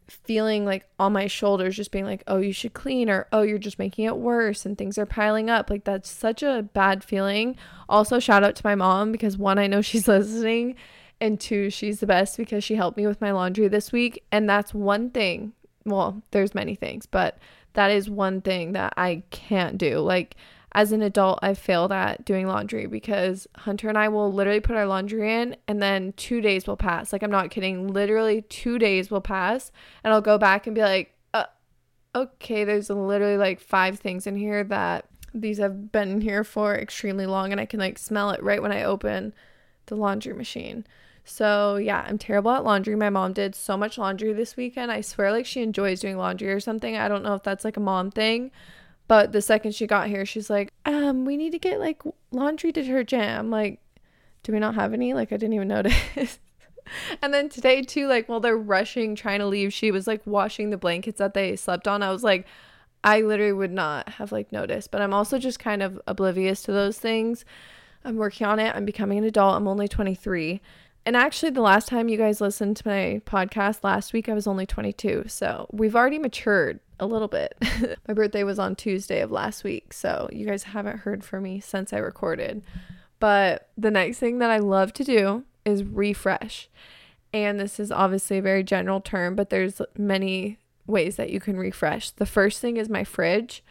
feeling 0.08 0.64
like 0.64 0.86
on 0.98 1.12
my 1.12 1.26
shoulders 1.26 1.76
just 1.76 1.90
being 1.90 2.04
like 2.04 2.22
oh 2.26 2.38
you 2.38 2.52
should 2.52 2.74
clean 2.74 3.08
or 3.08 3.26
oh 3.32 3.42
you're 3.42 3.58
just 3.58 3.78
making 3.78 4.04
it 4.04 4.16
worse 4.16 4.66
and 4.66 4.76
things 4.76 4.98
are 4.98 5.06
piling 5.06 5.50
up. 5.50 5.70
Like 5.70 5.84
that's 5.84 6.10
such 6.10 6.42
a 6.42 6.68
bad 6.72 7.02
feeling. 7.02 7.56
Also 7.88 8.18
shout 8.18 8.44
out 8.44 8.56
to 8.56 8.66
my 8.66 8.74
mom 8.74 9.12
because 9.12 9.38
one 9.38 9.58
i 9.58 9.66
know 9.66 9.80
she's 9.82 10.08
listening 10.08 10.76
and 11.20 11.40
two 11.40 11.70
she's 11.70 12.00
the 12.00 12.06
best 12.06 12.36
because 12.36 12.64
she 12.64 12.74
helped 12.74 12.96
me 12.96 13.06
with 13.06 13.20
my 13.20 13.30
laundry 13.30 13.68
this 13.68 13.92
week 13.92 14.22
and 14.30 14.48
that's 14.48 14.74
one 14.74 15.10
thing. 15.10 15.52
Well 15.84 16.22
there's 16.30 16.54
many 16.54 16.74
things 16.74 17.06
but 17.06 17.38
that 17.74 17.90
is 17.90 18.08
one 18.08 18.40
thing 18.40 18.72
that 18.72 18.94
i 18.96 19.22
can't 19.30 19.78
do. 19.78 19.98
Like 19.98 20.36
as 20.74 20.90
an 20.90 21.02
adult, 21.02 21.38
I've 21.40 21.58
failed 21.58 21.92
at 21.92 22.24
doing 22.24 22.48
laundry 22.48 22.86
because 22.86 23.46
Hunter 23.58 23.88
and 23.88 23.96
I 23.96 24.08
will 24.08 24.32
literally 24.32 24.60
put 24.60 24.76
our 24.76 24.86
laundry 24.86 25.32
in 25.32 25.56
and 25.68 25.80
then 25.80 26.12
two 26.16 26.40
days 26.40 26.66
will 26.66 26.76
pass. 26.76 27.12
Like, 27.12 27.22
I'm 27.22 27.30
not 27.30 27.50
kidding. 27.50 27.88
Literally, 27.92 28.42
two 28.42 28.78
days 28.78 29.10
will 29.10 29.20
pass 29.20 29.70
and 30.02 30.12
I'll 30.12 30.20
go 30.20 30.36
back 30.36 30.66
and 30.66 30.74
be 30.74 30.82
like, 30.82 31.14
uh, 31.32 31.44
okay, 32.14 32.64
there's 32.64 32.90
literally 32.90 33.36
like 33.36 33.60
five 33.60 34.00
things 34.00 34.26
in 34.26 34.34
here 34.34 34.64
that 34.64 35.06
these 35.32 35.58
have 35.58 35.92
been 35.92 36.20
here 36.20 36.42
for 36.42 36.74
extremely 36.74 37.26
long 37.26 37.52
and 37.52 37.60
I 37.60 37.66
can 37.66 37.78
like 37.78 37.98
smell 37.98 38.30
it 38.30 38.42
right 38.42 38.62
when 38.62 38.72
I 38.72 38.82
open 38.82 39.32
the 39.86 39.94
laundry 39.94 40.34
machine. 40.34 40.84
So, 41.24 41.76
yeah, 41.76 42.04
I'm 42.06 42.18
terrible 42.18 42.50
at 42.50 42.64
laundry. 42.64 42.96
My 42.96 43.10
mom 43.10 43.32
did 43.32 43.54
so 43.54 43.76
much 43.76 43.96
laundry 43.96 44.32
this 44.32 44.56
weekend. 44.56 44.92
I 44.92 45.00
swear, 45.00 45.32
like, 45.32 45.46
she 45.46 45.62
enjoys 45.62 46.00
doing 46.00 46.18
laundry 46.18 46.52
or 46.52 46.60
something. 46.60 46.96
I 46.96 47.08
don't 47.08 47.22
know 47.22 47.34
if 47.34 47.42
that's 47.42 47.64
like 47.64 47.78
a 47.78 47.80
mom 47.80 48.10
thing, 48.10 48.50
but 49.06 49.32
the 49.32 49.42
second 49.42 49.74
she 49.74 49.86
got 49.86 50.08
here, 50.08 50.24
she's 50.24 50.48
like, 50.48 50.72
um, 50.86 51.24
we 51.24 51.36
need 51.36 51.50
to 51.50 51.58
get 51.58 51.80
like 51.80 52.02
laundry 52.30 52.72
detergent. 52.72 53.22
I'm 53.22 53.50
like, 53.50 53.80
do 54.42 54.52
we 54.52 54.58
not 54.58 54.74
have 54.74 54.92
any? 54.92 55.14
Like, 55.14 55.32
I 55.32 55.36
didn't 55.36 55.54
even 55.54 55.68
notice. 55.76 56.38
and 57.22 57.34
then 57.34 57.48
today, 57.48 57.82
too, 57.82 58.06
like, 58.06 58.28
while 58.28 58.40
they're 58.40 58.56
rushing, 58.56 59.14
trying 59.14 59.40
to 59.40 59.46
leave, 59.46 59.72
she 59.72 59.90
was 59.90 60.06
like 60.06 60.22
washing 60.26 60.70
the 60.70 60.76
blankets 60.76 61.18
that 61.18 61.34
they 61.34 61.56
slept 61.56 61.88
on. 61.88 62.02
I 62.02 62.10
was 62.10 62.22
like, 62.22 62.46
I 63.02 63.20
literally 63.20 63.52
would 63.52 63.72
not 63.72 64.08
have 64.10 64.32
like 64.32 64.50
noticed, 64.50 64.90
but 64.90 65.02
I'm 65.02 65.12
also 65.12 65.38
just 65.38 65.58
kind 65.58 65.82
of 65.82 66.00
oblivious 66.06 66.62
to 66.62 66.72
those 66.72 66.98
things. 66.98 67.44
I'm 68.02 68.16
working 68.16 68.46
on 68.46 68.58
it. 68.58 68.74
I'm 68.74 68.86
becoming 68.86 69.18
an 69.18 69.24
adult. 69.24 69.56
I'm 69.56 69.68
only 69.68 69.88
23. 69.88 70.60
And 71.06 71.16
actually, 71.16 71.50
the 71.50 71.60
last 71.60 71.86
time 71.86 72.08
you 72.08 72.16
guys 72.16 72.40
listened 72.40 72.78
to 72.78 72.88
my 72.88 73.20
podcast 73.26 73.84
last 73.84 74.12
week, 74.14 74.28
I 74.28 74.34
was 74.34 74.46
only 74.46 74.64
22. 74.64 75.24
So 75.26 75.66
we've 75.70 75.94
already 75.94 76.18
matured 76.18 76.80
a 76.98 77.06
little 77.06 77.28
bit. 77.28 77.56
my 78.08 78.14
birthday 78.14 78.42
was 78.42 78.58
on 78.58 78.74
Tuesday 78.74 79.20
of 79.20 79.30
last 79.30 79.64
week. 79.64 79.92
So 79.92 80.28
you 80.32 80.46
guys 80.46 80.62
haven't 80.62 81.00
heard 81.00 81.22
from 81.22 81.42
me 81.42 81.60
since 81.60 81.92
I 81.92 81.98
recorded. 81.98 82.62
But 83.20 83.68
the 83.76 83.90
next 83.90 84.18
thing 84.18 84.38
that 84.38 84.50
I 84.50 84.58
love 84.58 84.94
to 84.94 85.04
do 85.04 85.44
is 85.66 85.84
refresh. 85.84 86.70
And 87.34 87.60
this 87.60 87.78
is 87.78 87.92
obviously 87.92 88.38
a 88.38 88.42
very 88.42 88.62
general 88.62 89.00
term, 89.00 89.34
but 89.34 89.50
there's 89.50 89.82
many 89.98 90.58
ways 90.86 91.16
that 91.16 91.30
you 91.30 91.40
can 91.40 91.58
refresh. 91.58 92.10
The 92.10 92.26
first 92.26 92.60
thing 92.60 92.76
is 92.76 92.88
my 92.88 93.04
fridge. 93.04 93.62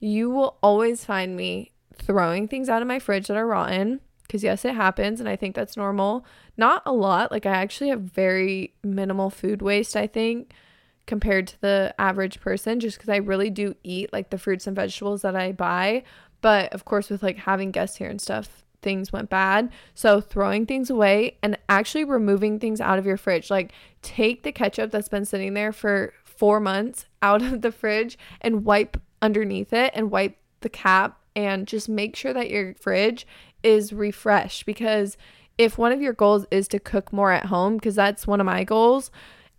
You 0.00 0.30
will 0.30 0.56
always 0.62 1.04
find 1.04 1.36
me 1.36 1.72
throwing 1.94 2.48
things 2.48 2.68
out 2.68 2.82
of 2.82 2.88
my 2.88 2.98
fridge 2.98 3.28
that 3.28 3.36
are 3.36 3.46
rotten 3.46 4.00
because 4.30 4.44
yes, 4.44 4.64
it 4.64 4.76
happens 4.76 5.18
and 5.18 5.28
I 5.28 5.34
think 5.34 5.56
that's 5.56 5.76
normal. 5.76 6.24
Not 6.56 6.84
a 6.86 6.92
lot. 6.92 7.32
Like 7.32 7.46
I 7.46 7.50
actually 7.50 7.90
have 7.90 8.02
very 8.02 8.72
minimal 8.84 9.28
food 9.28 9.60
waste, 9.60 9.96
I 9.96 10.06
think, 10.06 10.52
compared 11.04 11.48
to 11.48 11.60
the 11.60 11.92
average 11.98 12.40
person 12.40 12.78
just 12.78 12.96
because 12.96 13.08
I 13.08 13.16
really 13.16 13.50
do 13.50 13.74
eat 13.82 14.12
like 14.12 14.30
the 14.30 14.38
fruits 14.38 14.68
and 14.68 14.76
vegetables 14.76 15.22
that 15.22 15.34
I 15.34 15.50
buy. 15.50 16.04
But 16.42 16.72
of 16.72 16.84
course 16.84 17.10
with 17.10 17.24
like 17.24 17.38
having 17.38 17.72
guests 17.72 17.96
here 17.96 18.08
and 18.08 18.20
stuff, 18.20 18.64
things 18.82 19.12
went 19.12 19.30
bad. 19.30 19.72
So 19.96 20.20
throwing 20.20 20.64
things 20.64 20.90
away 20.90 21.36
and 21.42 21.58
actually 21.68 22.04
removing 22.04 22.60
things 22.60 22.80
out 22.80 23.00
of 23.00 23.06
your 23.06 23.16
fridge. 23.16 23.50
Like 23.50 23.72
take 24.00 24.44
the 24.44 24.52
ketchup 24.52 24.92
that's 24.92 25.08
been 25.08 25.24
sitting 25.24 25.54
there 25.54 25.72
for 25.72 26.14
4 26.22 26.60
months 26.60 27.06
out 27.20 27.42
of 27.42 27.62
the 27.62 27.72
fridge 27.72 28.16
and 28.40 28.64
wipe 28.64 28.96
underneath 29.20 29.72
it 29.72 29.90
and 29.92 30.12
wipe 30.12 30.36
the 30.60 30.68
cap 30.68 31.20
and 31.34 31.66
just 31.66 31.88
make 31.88 32.16
sure 32.16 32.32
that 32.32 32.50
your 32.50 32.74
fridge 32.74 33.26
is 33.62 33.92
refreshed 33.92 34.66
because 34.66 35.16
if 35.58 35.76
one 35.76 35.92
of 35.92 36.00
your 36.00 36.12
goals 36.12 36.46
is 36.50 36.68
to 36.68 36.78
cook 36.78 37.12
more 37.12 37.32
at 37.32 37.46
home, 37.46 37.76
because 37.76 37.94
that's 37.94 38.26
one 38.26 38.40
of 38.40 38.46
my 38.46 38.64
goals, 38.64 39.10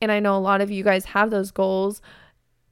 and 0.02 0.12
I 0.12 0.20
know 0.20 0.36
a 0.36 0.40
lot 0.40 0.62
of 0.62 0.72
you 0.72 0.84
guys 0.84 1.06
have 1.06 1.30
those 1.30 1.52
goals, 1.52 2.02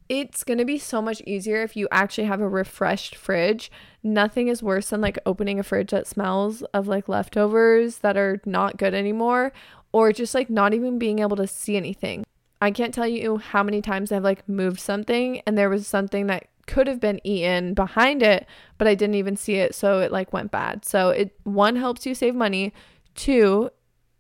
it's 0.09 0.43
going 0.43 0.57
to 0.57 0.65
be 0.65 0.79
so 0.79 1.01
much 1.01 1.21
easier 1.27 1.61
if 1.61 1.77
you 1.77 1.87
actually 1.91 2.25
have 2.25 2.41
a 2.41 2.49
refreshed 2.49 3.15
fridge. 3.15 3.71
Nothing 4.01 4.47
is 4.47 4.63
worse 4.63 4.89
than 4.89 5.01
like 5.01 5.19
opening 5.27 5.59
a 5.59 5.63
fridge 5.63 5.91
that 5.91 6.07
smells 6.07 6.63
of 6.73 6.87
like 6.87 7.07
leftovers 7.07 7.99
that 7.99 8.17
are 8.17 8.41
not 8.45 8.77
good 8.77 8.95
anymore, 8.95 9.53
or 9.91 10.11
just 10.11 10.33
like 10.33 10.49
not 10.49 10.73
even 10.73 10.97
being 10.97 11.19
able 11.19 11.37
to 11.37 11.45
see 11.45 11.77
anything. 11.77 12.25
I 12.61 12.71
can't 12.71 12.93
tell 12.93 13.07
you 13.07 13.37
how 13.37 13.63
many 13.63 13.81
times 13.81 14.11
I've 14.11 14.23
like 14.23 14.47
moved 14.47 14.79
something 14.79 15.41
and 15.45 15.57
there 15.57 15.69
was 15.69 15.87
something 15.87 16.27
that 16.27 16.47
could 16.67 16.87
have 16.87 16.99
been 16.99 17.19
eaten 17.23 17.73
behind 17.73 18.21
it, 18.21 18.45
but 18.77 18.87
I 18.87 18.95
didn't 18.95 19.15
even 19.15 19.35
see 19.35 19.55
it, 19.55 19.73
so 19.73 19.99
it 19.99 20.11
like 20.11 20.31
went 20.33 20.51
bad. 20.51 20.85
So 20.85 21.09
it 21.09 21.33
one 21.43 21.75
helps 21.75 22.05
you 22.05 22.13
save 22.13 22.35
money, 22.35 22.73
two, 23.15 23.71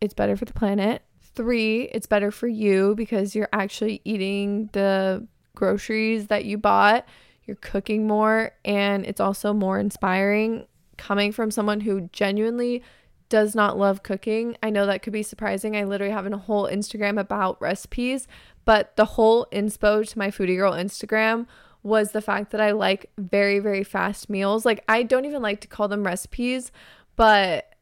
it's 0.01 0.13
better 0.13 0.35
for 0.35 0.45
the 0.45 0.53
planet. 0.53 1.03
Three, 1.35 1.83
it's 1.83 2.07
better 2.07 2.31
for 2.31 2.47
you 2.47 2.95
because 2.95 3.35
you're 3.35 3.49
actually 3.53 4.01
eating 4.03 4.69
the 4.73 5.27
groceries 5.53 6.27
that 6.27 6.45
you 6.45 6.57
bought. 6.57 7.05
You're 7.45 7.57
cooking 7.57 8.07
more 8.07 8.51
and 8.65 9.05
it's 9.05 9.21
also 9.21 9.53
more 9.53 9.79
inspiring 9.79 10.65
coming 10.97 11.31
from 11.31 11.51
someone 11.51 11.81
who 11.81 12.09
genuinely 12.11 12.83
does 13.29 13.55
not 13.55 13.77
love 13.77 14.03
cooking. 14.03 14.57
I 14.61 14.69
know 14.69 14.85
that 14.85 15.03
could 15.03 15.13
be 15.13 15.23
surprising. 15.23 15.77
I 15.77 15.83
literally 15.83 16.13
have 16.13 16.25
a 16.25 16.37
whole 16.37 16.67
Instagram 16.67 17.19
about 17.19 17.61
recipes, 17.61 18.27
but 18.65 18.95
the 18.95 19.05
whole 19.05 19.47
inspo 19.51 20.07
to 20.07 20.17
my 20.17 20.29
foodie 20.29 20.57
girl 20.57 20.73
Instagram 20.73 21.45
was 21.81 22.11
the 22.11 22.21
fact 22.21 22.51
that 22.51 22.59
I 22.59 22.71
like 22.71 23.09
very, 23.17 23.59
very 23.59 23.83
fast 23.83 24.29
meals. 24.29 24.65
Like, 24.65 24.83
I 24.89 25.03
don't 25.03 25.25
even 25.25 25.41
like 25.41 25.61
to 25.61 25.67
call 25.67 25.87
them 25.87 26.05
recipes, 26.05 26.71
but 27.15 27.73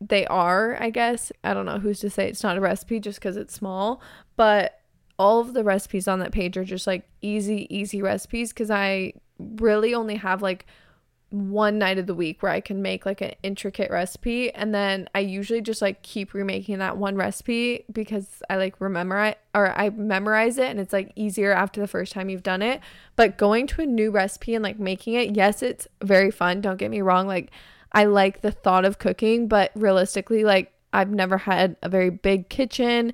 they 0.00 0.26
are, 0.26 0.76
I 0.80 0.90
guess. 0.90 1.32
I 1.42 1.54
don't 1.54 1.66
know 1.66 1.78
who's 1.78 2.00
to 2.00 2.10
say 2.10 2.28
it's 2.28 2.42
not 2.42 2.56
a 2.56 2.60
recipe 2.60 3.00
just 3.00 3.18
because 3.18 3.36
it's 3.36 3.54
small, 3.54 4.00
but 4.36 4.80
all 5.18 5.40
of 5.40 5.52
the 5.52 5.64
recipes 5.64 6.08
on 6.08 6.18
that 6.20 6.32
page 6.32 6.56
are 6.56 6.64
just 6.64 6.86
like 6.86 7.08
easy, 7.20 7.66
easy 7.74 8.00
recipes 8.00 8.52
because 8.52 8.70
I 8.70 9.12
really 9.38 9.94
only 9.94 10.16
have 10.16 10.40
like 10.40 10.66
one 11.30 11.78
night 11.78 11.96
of 11.96 12.06
the 12.06 12.14
week 12.14 12.42
where 12.42 12.50
I 12.50 12.60
can 12.60 12.82
make 12.82 13.06
like 13.06 13.20
an 13.20 13.34
intricate 13.44 13.90
recipe 13.90 14.52
and 14.52 14.74
then 14.74 15.08
I 15.14 15.20
usually 15.20 15.60
just 15.60 15.80
like 15.80 16.02
keep 16.02 16.34
remaking 16.34 16.78
that 16.78 16.96
one 16.96 17.16
recipe 17.16 17.84
because 17.92 18.42
I 18.50 18.56
like 18.56 18.80
remember 18.80 19.22
it 19.24 19.38
or 19.54 19.70
I 19.78 19.90
memorize 19.90 20.58
it 20.58 20.70
and 20.70 20.80
it's 20.80 20.92
like 20.92 21.12
easier 21.14 21.52
after 21.52 21.80
the 21.80 21.86
first 21.86 22.12
time 22.12 22.30
you've 22.30 22.42
done 22.42 22.62
it. 22.62 22.80
But 23.14 23.38
going 23.38 23.68
to 23.68 23.82
a 23.82 23.86
new 23.86 24.10
recipe 24.10 24.56
and 24.56 24.64
like 24.64 24.80
making 24.80 25.14
it, 25.14 25.36
yes, 25.36 25.62
it's 25.62 25.86
very 26.02 26.32
fun. 26.32 26.60
Don't 26.60 26.78
get 26.78 26.90
me 26.90 27.00
wrong. 27.00 27.28
Like 27.28 27.52
I 27.92 28.06
like 28.06 28.40
the 28.40 28.52
thought 28.52 28.84
of 28.84 28.98
cooking, 28.98 29.46
but 29.46 29.70
realistically, 29.76 30.42
like 30.42 30.72
I've 30.92 31.10
never 31.10 31.38
had 31.38 31.76
a 31.82 31.88
very 31.88 32.10
big 32.10 32.48
kitchen 32.48 33.12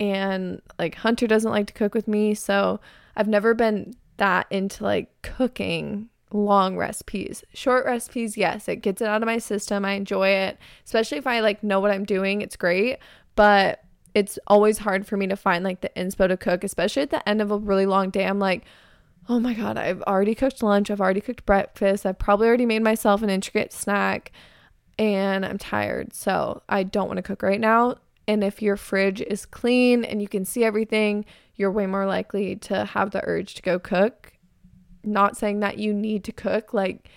and 0.00 0.62
like 0.78 0.94
Hunter 0.94 1.26
doesn't 1.26 1.50
like 1.50 1.66
to 1.66 1.74
cook 1.74 1.94
with 1.94 2.08
me. 2.08 2.32
So 2.32 2.80
I've 3.14 3.28
never 3.28 3.52
been 3.52 3.94
that 4.16 4.46
into 4.50 4.84
like 4.84 5.10
cooking 5.20 6.08
long 6.32 6.76
recipes. 6.76 7.44
Short 7.54 7.84
recipes, 7.86 8.36
yes, 8.36 8.68
it 8.68 8.76
gets 8.76 9.00
it 9.00 9.08
out 9.08 9.22
of 9.22 9.26
my 9.26 9.38
system. 9.38 9.84
I 9.84 9.92
enjoy 9.92 10.28
it, 10.28 10.58
especially 10.84 11.18
if 11.18 11.26
I 11.26 11.40
like 11.40 11.62
know 11.62 11.80
what 11.80 11.90
I'm 11.90 12.04
doing. 12.04 12.42
It's 12.42 12.56
great, 12.56 12.98
but 13.34 13.82
it's 14.14 14.38
always 14.46 14.78
hard 14.78 15.06
for 15.06 15.16
me 15.16 15.26
to 15.28 15.36
find 15.36 15.64
like 15.64 15.80
the 15.80 15.90
inspo 15.96 16.28
to 16.28 16.36
cook, 16.36 16.64
especially 16.64 17.02
at 17.02 17.10
the 17.10 17.26
end 17.28 17.40
of 17.40 17.50
a 17.50 17.58
really 17.58 17.86
long 17.86 18.10
day. 18.10 18.26
I'm 18.26 18.38
like, 18.38 18.64
oh 19.28 19.38
my 19.38 19.54
god, 19.54 19.76
I've 19.76 20.02
already 20.02 20.34
cooked 20.34 20.62
lunch, 20.62 20.90
I've 20.90 21.00
already 21.00 21.20
cooked 21.20 21.44
breakfast, 21.46 22.06
I've 22.06 22.18
probably 22.18 22.48
already 22.48 22.66
made 22.66 22.82
myself 22.82 23.22
an 23.22 23.30
intricate 23.30 23.72
snack, 23.72 24.32
and 24.98 25.44
I'm 25.44 25.58
tired. 25.58 26.14
So 26.14 26.62
I 26.68 26.82
don't 26.82 27.08
want 27.08 27.18
to 27.18 27.22
cook 27.22 27.42
right 27.42 27.60
now. 27.60 27.96
And 28.26 28.44
if 28.44 28.60
your 28.60 28.76
fridge 28.76 29.22
is 29.22 29.46
clean 29.46 30.04
and 30.04 30.20
you 30.20 30.28
can 30.28 30.44
see 30.44 30.64
everything, 30.64 31.24
you're 31.56 31.70
way 31.70 31.86
more 31.86 32.06
likely 32.06 32.56
to 32.56 32.84
have 32.84 33.10
the 33.10 33.22
urge 33.24 33.54
to 33.54 33.62
go 33.62 33.78
cook 33.78 34.32
not 35.04 35.36
saying 35.36 35.60
that 35.60 35.78
you 35.78 35.92
need 35.92 36.24
to 36.24 36.32
cook. 36.32 36.72
Like, 36.74 37.08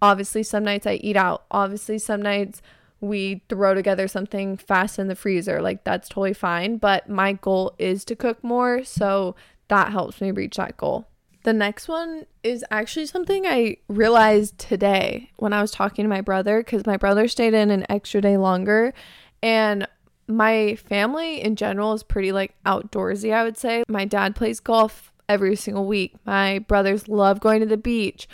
obviously, 0.00 0.42
some 0.42 0.64
nights 0.64 0.86
I 0.86 0.94
eat 0.94 1.16
out. 1.16 1.44
Obviously, 1.50 1.98
some 1.98 2.22
nights 2.22 2.62
we 3.00 3.42
throw 3.48 3.74
together 3.74 4.06
something 4.06 4.56
fast 4.56 4.98
in 4.98 5.08
the 5.08 5.16
freezer. 5.16 5.60
Like, 5.60 5.84
that's 5.84 6.08
totally 6.08 6.34
fine. 6.34 6.76
But 6.76 7.08
my 7.08 7.32
goal 7.32 7.74
is 7.78 8.04
to 8.06 8.16
cook 8.16 8.42
more. 8.44 8.84
So 8.84 9.34
that 9.68 9.92
helps 9.92 10.20
me 10.20 10.30
reach 10.30 10.56
that 10.56 10.76
goal. 10.76 11.08
The 11.44 11.52
next 11.52 11.88
one 11.88 12.26
is 12.44 12.64
actually 12.70 13.06
something 13.06 13.46
I 13.46 13.78
realized 13.88 14.58
today 14.58 15.30
when 15.36 15.52
I 15.52 15.60
was 15.60 15.72
talking 15.72 16.04
to 16.04 16.08
my 16.08 16.20
brother 16.20 16.60
because 16.60 16.86
my 16.86 16.96
brother 16.96 17.26
stayed 17.26 17.54
in 17.54 17.70
an 17.70 17.84
extra 17.88 18.20
day 18.20 18.36
longer. 18.36 18.94
And 19.42 19.88
my 20.28 20.76
family 20.76 21.42
in 21.42 21.56
general 21.56 21.92
is 21.94 22.02
pretty 22.02 22.32
like 22.32 22.54
outdoorsy, 22.64 23.32
I 23.34 23.42
would 23.42 23.58
say. 23.58 23.82
My 23.88 24.04
dad 24.04 24.36
plays 24.36 24.60
golf 24.60 25.11
every 25.28 25.56
single 25.56 25.86
week. 25.86 26.14
My 26.24 26.58
brothers 26.60 27.08
love 27.08 27.40
going 27.40 27.60
to 27.60 27.66
the 27.66 27.76
beach 27.76 28.28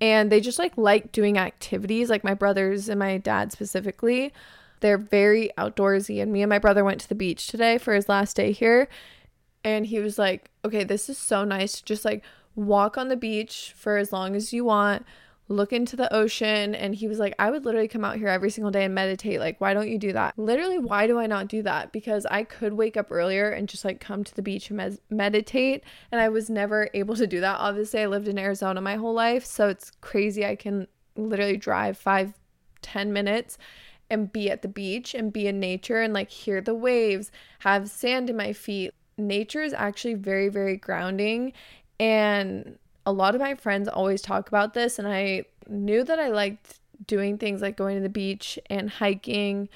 and 0.00 0.32
they 0.32 0.40
just 0.40 0.58
like 0.58 0.72
like 0.76 1.12
doing 1.12 1.38
activities 1.38 2.10
like 2.10 2.24
my 2.24 2.34
brothers 2.34 2.88
and 2.88 2.98
my 2.98 3.18
dad 3.18 3.52
specifically. 3.52 4.32
They're 4.80 4.98
very 4.98 5.50
outdoorsy 5.56 6.20
and 6.20 6.32
me 6.32 6.42
and 6.42 6.50
my 6.50 6.58
brother 6.58 6.84
went 6.84 7.00
to 7.02 7.08
the 7.08 7.14
beach 7.14 7.46
today 7.46 7.78
for 7.78 7.94
his 7.94 8.08
last 8.08 8.36
day 8.36 8.52
here 8.52 8.88
and 9.64 9.86
he 9.86 10.00
was 10.00 10.18
like, 10.18 10.50
"Okay, 10.64 10.84
this 10.84 11.08
is 11.08 11.18
so 11.18 11.44
nice 11.44 11.74
to 11.74 11.84
just 11.84 12.04
like 12.04 12.24
walk 12.54 12.98
on 12.98 13.08
the 13.08 13.16
beach 13.16 13.72
for 13.76 13.96
as 13.96 14.12
long 14.12 14.34
as 14.34 14.52
you 14.52 14.64
want." 14.64 15.06
Look 15.52 15.72
into 15.72 15.96
the 15.96 16.12
ocean 16.12 16.74
and 16.74 16.94
he 16.94 17.06
was 17.06 17.18
like 17.18 17.34
I 17.38 17.50
would 17.50 17.64
literally 17.64 17.88
come 17.88 18.04
out 18.04 18.16
here 18.16 18.28
every 18.28 18.50
single 18.50 18.70
day 18.70 18.84
and 18.84 18.94
meditate. 18.94 19.40
Like 19.40 19.60
why 19.60 19.74
don't 19.74 19.88
you 19.88 19.98
do 19.98 20.12
that? 20.12 20.38
Literally 20.38 20.78
why 20.78 21.06
do 21.06 21.18
I 21.18 21.26
not 21.26 21.48
do 21.48 21.62
that? 21.62 21.92
Because 21.92 22.26
I 22.26 22.44
could 22.44 22.72
wake 22.72 22.96
up 22.96 23.10
earlier 23.10 23.50
and 23.50 23.68
just 23.68 23.84
like 23.84 24.00
come 24.00 24.24
to 24.24 24.34
the 24.34 24.42
beach 24.42 24.70
and 24.70 24.76
med- 24.76 24.98
meditate 25.10 25.84
and 26.10 26.20
I 26.20 26.28
was 26.28 26.50
never 26.50 26.88
able 26.94 27.16
to 27.16 27.26
do 27.26 27.40
that. 27.40 27.56
Obviously 27.58 28.00
I 28.00 28.06
lived 28.06 28.28
in 28.28 28.38
Arizona 28.38 28.80
my 28.80 28.96
whole 28.96 29.14
life 29.14 29.44
so 29.44 29.68
it's 29.68 29.92
crazy 30.00 30.44
I 30.44 30.56
can 30.56 30.88
literally 31.16 31.56
drive 31.56 31.98
five 31.98 32.34
ten 32.80 33.12
minutes 33.12 33.58
and 34.10 34.32
be 34.32 34.50
at 34.50 34.62
the 34.62 34.68
beach 34.68 35.14
and 35.14 35.32
be 35.32 35.46
in 35.46 35.60
nature 35.60 36.00
and 36.00 36.12
like 36.12 36.30
hear 36.30 36.60
the 36.60 36.74
waves 36.74 37.30
have 37.60 37.88
sand 37.88 38.28
in 38.28 38.36
my 38.36 38.52
feet. 38.52 38.92
Nature 39.16 39.62
is 39.62 39.72
actually 39.72 40.14
very 40.14 40.48
very 40.48 40.76
grounding 40.76 41.52
and 42.00 42.78
a 43.04 43.12
lot 43.12 43.34
of 43.34 43.40
my 43.40 43.54
friends 43.54 43.88
always 43.88 44.22
talk 44.22 44.48
about 44.48 44.74
this, 44.74 44.98
and 44.98 45.08
I 45.08 45.44
knew 45.68 46.04
that 46.04 46.18
I 46.18 46.28
liked 46.28 46.78
doing 47.06 47.38
things 47.38 47.60
like 47.62 47.76
going 47.76 47.96
to 47.96 48.02
the 48.02 48.08
beach 48.08 48.58
and 48.70 48.88
hiking, 48.88 49.68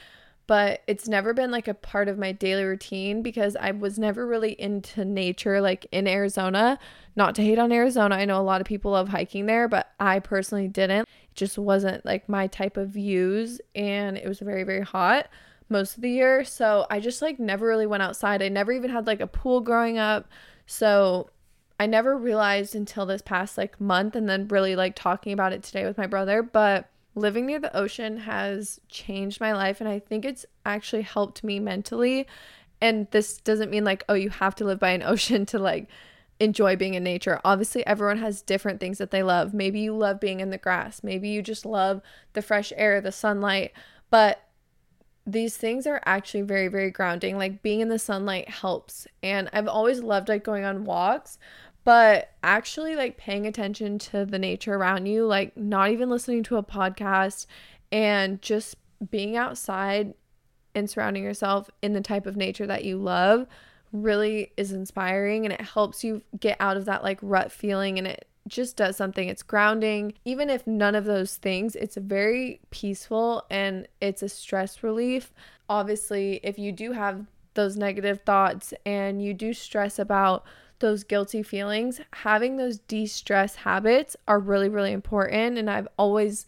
but 0.46 0.82
it's 0.86 1.08
never 1.08 1.34
been 1.34 1.50
like 1.50 1.66
a 1.66 1.74
part 1.74 2.08
of 2.08 2.18
my 2.18 2.30
daily 2.30 2.62
routine 2.62 3.22
because 3.22 3.56
I 3.56 3.72
was 3.72 3.98
never 3.98 4.24
really 4.26 4.52
into 4.52 5.04
nature 5.04 5.60
like 5.60 5.86
in 5.90 6.06
Arizona. 6.06 6.78
Not 7.16 7.34
to 7.34 7.42
hate 7.42 7.58
on 7.58 7.72
Arizona, 7.72 8.14
I 8.14 8.26
know 8.26 8.40
a 8.40 8.42
lot 8.42 8.60
of 8.60 8.66
people 8.66 8.92
love 8.92 9.08
hiking 9.08 9.46
there, 9.46 9.66
but 9.66 9.90
I 9.98 10.20
personally 10.20 10.68
didn't. 10.68 11.02
It 11.02 11.34
just 11.34 11.58
wasn't 11.58 12.04
like 12.06 12.28
my 12.28 12.46
type 12.46 12.76
of 12.76 12.90
views, 12.90 13.60
and 13.74 14.16
it 14.16 14.28
was 14.28 14.38
very, 14.38 14.62
very 14.62 14.82
hot 14.82 15.28
most 15.68 15.96
of 15.96 16.02
the 16.02 16.10
year. 16.10 16.44
So 16.44 16.86
I 16.90 17.00
just 17.00 17.22
like 17.22 17.40
never 17.40 17.66
really 17.66 17.86
went 17.86 18.04
outside. 18.04 18.40
I 18.40 18.48
never 18.48 18.70
even 18.70 18.90
had 18.90 19.08
like 19.08 19.20
a 19.20 19.26
pool 19.26 19.60
growing 19.60 19.98
up. 19.98 20.28
So 20.66 21.30
I 21.78 21.86
never 21.86 22.16
realized 22.16 22.74
until 22.74 23.06
this 23.06 23.22
past 23.22 23.58
like 23.58 23.80
month 23.80 24.16
and 24.16 24.28
then 24.28 24.48
really 24.48 24.76
like 24.76 24.96
talking 24.96 25.32
about 25.32 25.52
it 25.52 25.62
today 25.62 25.84
with 25.84 25.98
my 25.98 26.06
brother, 26.06 26.42
but 26.42 26.88
living 27.14 27.46
near 27.46 27.58
the 27.58 27.76
ocean 27.76 28.18
has 28.18 28.80
changed 28.88 29.40
my 29.40 29.52
life 29.52 29.80
and 29.80 29.88
I 29.88 29.98
think 29.98 30.24
it's 30.24 30.46
actually 30.64 31.02
helped 31.02 31.44
me 31.44 31.58
mentally. 31.60 32.26
And 32.80 33.10
this 33.10 33.38
doesn't 33.38 33.70
mean 33.70 33.84
like, 33.84 34.04
oh, 34.08 34.14
you 34.14 34.30
have 34.30 34.54
to 34.56 34.64
live 34.64 34.78
by 34.78 34.90
an 34.90 35.02
ocean 35.04 35.46
to 35.46 35.58
like 35.58 35.88
enjoy 36.38 36.76
being 36.76 36.94
in 36.94 37.02
nature. 37.02 37.40
Obviously, 37.44 37.86
everyone 37.86 38.18
has 38.18 38.42
different 38.42 38.80
things 38.80 38.98
that 38.98 39.10
they 39.10 39.22
love. 39.22 39.54
Maybe 39.54 39.80
you 39.80 39.96
love 39.96 40.20
being 40.20 40.40
in 40.40 40.50
the 40.50 40.58
grass, 40.58 41.02
maybe 41.02 41.28
you 41.28 41.42
just 41.42 41.64
love 41.64 42.02
the 42.34 42.42
fresh 42.42 42.72
air, 42.76 43.00
the 43.00 43.12
sunlight, 43.12 43.72
but 44.10 44.42
these 45.28 45.56
things 45.56 45.88
are 45.88 46.00
actually 46.04 46.42
very 46.42 46.68
very 46.68 46.90
grounding. 46.90 47.36
Like 47.36 47.62
being 47.62 47.80
in 47.80 47.88
the 47.88 47.98
sunlight 47.98 48.48
helps. 48.48 49.08
And 49.22 49.48
I've 49.52 49.66
always 49.66 50.00
loved 50.00 50.28
like 50.28 50.44
going 50.44 50.64
on 50.64 50.84
walks, 50.84 51.38
but 51.86 52.32
actually 52.42 52.96
like 52.96 53.16
paying 53.16 53.46
attention 53.46 53.96
to 53.96 54.26
the 54.26 54.40
nature 54.40 54.74
around 54.74 55.06
you, 55.06 55.24
like 55.24 55.56
not 55.56 55.92
even 55.92 56.10
listening 56.10 56.42
to 56.42 56.56
a 56.56 56.62
podcast 56.62 57.46
and 57.92 58.42
just 58.42 58.74
being 59.08 59.36
outside 59.36 60.12
and 60.74 60.90
surrounding 60.90 61.22
yourself 61.22 61.70
in 61.82 61.92
the 61.92 62.00
type 62.00 62.26
of 62.26 62.36
nature 62.36 62.66
that 62.66 62.84
you 62.84 62.96
love 62.96 63.46
really 63.92 64.50
is 64.56 64.72
inspiring 64.72 65.46
and 65.46 65.52
it 65.52 65.60
helps 65.60 66.02
you 66.02 66.22
get 66.40 66.56
out 66.58 66.76
of 66.76 66.86
that 66.86 67.04
like 67.04 67.20
rut 67.22 67.52
feeling 67.52 67.98
and 67.98 68.08
it 68.08 68.26
just 68.48 68.76
does 68.76 68.96
something. 68.96 69.28
It's 69.28 69.44
grounding. 69.44 70.14
Even 70.24 70.50
if 70.50 70.66
none 70.66 70.96
of 70.96 71.04
those 71.04 71.36
things, 71.36 71.76
it's 71.76 71.96
very 71.96 72.58
peaceful 72.70 73.44
and 73.48 73.86
it's 74.00 74.24
a 74.24 74.28
stress 74.28 74.82
relief. 74.82 75.32
Obviously, 75.68 76.40
if 76.42 76.58
you 76.58 76.72
do 76.72 76.90
have 76.90 77.26
those 77.54 77.76
negative 77.76 78.22
thoughts 78.26 78.74
and 78.84 79.22
you 79.22 79.32
do 79.32 79.54
stress 79.54 80.00
about 80.00 80.44
those 80.78 81.04
guilty 81.04 81.42
feelings, 81.42 82.00
having 82.12 82.56
those 82.56 82.78
de 82.78 83.06
stress 83.06 83.56
habits 83.56 84.16
are 84.28 84.38
really, 84.38 84.68
really 84.68 84.92
important. 84.92 85.58
And 85.58 85.70
I've 85.70 85.88
always 85.98 86.46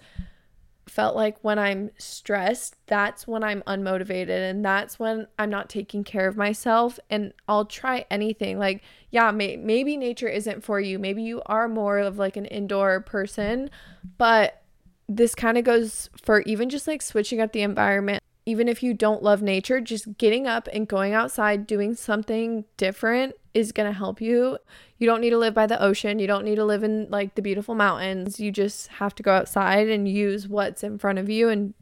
felt 0.86 1.14
like 1.14 1.36
when 1.42 1.58
I'm 1.58 1.90
stressed, 1.98 2.76
that's 2.86 3.26
when 3.26 3.42
I'm 3.44 3.62
unmotivated 3.62 4.50
and 4.50 4.64
that's 4.64 4.98
when 4.98 5.26
I'm 5.38 5.50
not 5.50 5.68
taking 5.68 6.04
care 6.04 6.26
of 6.26 6.36
myself. 6.36 6.98
And 7.10 7.32
I'll 7.46 7.66
try 7.66 8.06
anything. 8.10 8.58
Like, 8.58 8.82
yeah, 9.10 9.30
may- 9.30 9.56
maybe 9.56 9.96
nature 9.96 10.28
isn't 10.28 10.64
for 10.64 10.80
you. 10.80 10.98
Maybe 10.98 11.22
you 11.22 11.42
are 11.46 11.68
more 11.68 11.98
of 11.98 12.18
like 12.18 12.36
an 12.36 12.46
indoor 12.46 13.00
person, 13.00 13.70
but 14.16 14.62
this 15.08 15.34
kind 15.34 15.56
of 15.56 15.64
goes 15.64 16.10
for 16.22 16.42
even 16.42 16.68
just 16.68 16.86
like 16.86 17.02
switching 17.02 17.40
up 17.40 17.52
the 17.52 17.62
environment. 17.62 18.22
Even 18.48 18.66
if 18.66 18.82
you 18.82 18.94
don't 18.94 19.22
love 19.22 19.42
nature, 19.42 19.78
just 19.78 20.16
getting 20.16 20.46
up 20.46 20.70
and 20.72 20.88
going 20.88 21.12
outside, 21.12 21.66
doing 21.66 21.94
something 21.94 22.64
different 22.78 23.34
is 23.52 23.72
going 23.72 23.86
to 23.86 23.98
help 23.98 24.22
you. 24.22 24.56
You 24.96 25.06
don't 25.06 25.20
need 25.20 25.30
to 25.30 25.36
live 25.36 25.52
by 25.52 25.66
the 25.66 25.82
ocean. 25.82 26.18
You 26.18 26.26
don't 26.26 26.46
need 26.46 26.54
to 26.54 26.64
live 26.64 26.82
in 26.82 27.08
like 27.10 27.34
the 27.34 27.42
beautiful 27.42 27.74
mountains. 27.74 28.40
You 28.40 28.50
just 28.50 28.88
have 28.88 29.14
to 29.16 29.22
go 29.22 29.32
outside 29.32 29.90
and 29.90 30.08
use 30.08 30.48
what's 30.48 30.82
in 30.82 30.96
front 30.96 31.18
of 31.18 31.28
you 31.28 31.50
and 31.50 31.74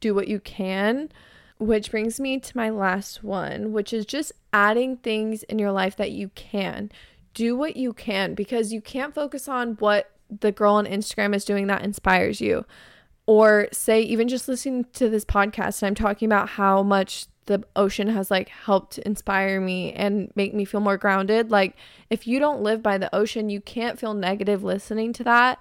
do 0.00 0.14
what 0.14 0.26
you 0.26 0.40
can. 0.40 1.10
Which 1.58 1.90
brings 1.90 2.18
me 2.18 2.40
to 2.40 2.56
my 2.56 2.70
last 2.70 3.22
one, 3.22 3.74
which 3.74 3.92
is 3.92 4.06
just 4.06 4.32
adding 4.54 4.96
things 4.96 5.42
in 5.42 5.58
your 5.58 5.72
life 5.72 5.96
that 5.96 6.12
you 6.12 6.30
can. 6.30 6.90
Do 7.34 7.54
what 7.54 7.76
you 7.76 7.92
can 7.92 8.32
because 8.32 8.72
you 8.72 8.80
can't 8.80 9.14
focus 9.14 9.48
on 9.48 9.74
what 9.74 10.12
the 10.40 10.50
girl 10.50 10.76
on 10.76 10.86
Instagram 10.86 11.34
is 11.34 11.44
doing 11.44 11.66
that 11.66 11.84
inspires 11.84 12.40
you. 12.40 12.64
Or 13.26 13.66
say, 13.72 14.02
even 14.02 14.28
just 14.28 14.46
listening 14.46 14.86
to 14.94 15.08
this 15.08 15.24
podcast, 15.24 15.82
and 15.82 15.88
I'm 15.88 15.94
talking 15.96 16.26
about 16.26 16.50
how 16.50 16.82
much 16.84 17.26
the 17.46 17.64
ocean 17.74 18.08
has 18.08 18.30
like 18.30 18.48
helped 18.48 18.98
inspire 18.98 19.60
me 19.60 19.92
and 19.92 20.30
make 20.34 20.54
me 20.54 20.64
feel 20.64 20.80
more 20.80 20.96
grounded. 20.96 21.50
Like, 21.50 21.76
if 22.10 22.26
you 22.26 22.38
don't 22.38 22.62
live 22.62 22.82
by 22.82 22.98
the 22.98 23.12
ocean, 23.14 23.48
you 23.48 23.60
can't 23.60 23.98
feel 23.98 24.14
negative 24.14 24.62
listening 24.62 25.12
to 25.14 25.24
that. 25.24 25.58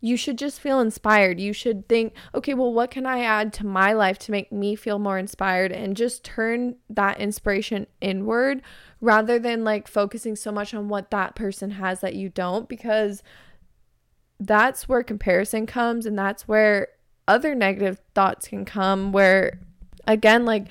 You 0.00 0.18
should 0.18 0.36
just 0.36 0.60
feel 0.60 0.78
inspired. 0.78 1.40
You 1.40 1.54
should 1.54 1.88
think, 1.88 2.12
okay, 2.34 2.52
well, 2.52 2.72
what 2.72 2.90
can 2.90 3.06
I 3.06 3.20
add 3.20 3.52
to 3.54 3.66
my 3.66 3.94
life 3.94 4.18
to 4.20 4.30
make 4.30 4.52
me 4.52 4.76
feel 4.76 4.98
more 4.98 5.18
inspired 5.18 5.72
and 5.72 5.96
just 5.96 6.22
turn 6.22 6.76
that 6.90 7.18
inspiration 7.18 7.86
inward 8.02 8.60
rather 9.00 9.38
than 9.38 9.64
like 9.64 9.88
focusing 9.88 10.36
so 10.36 10.52
much 10.52 10.74
on 10.74 10.88
what 10.88 11.10
that 11.10 11.34
person 11.34 11.72
has 11.72 12.00
that 12.00 12.14
you 12.14 12.28
don't, 12.28 12.68
because 12.68 13.22
that's 14.38 14.86
where 14.86 15.02
comparison 15.02 15.64
comes 15.64 16.04
and 16.04 16.18
that's 16.18 16.46
where 16.46 16.88
other 17.28 17.54
negative 17.54 18.00
thoughts 18.14 18.48
can 18.48 18.64
come. 18.64 19.12
Where, 19.12 19.60
again, 20.06 20.44
like, 20.44 20.66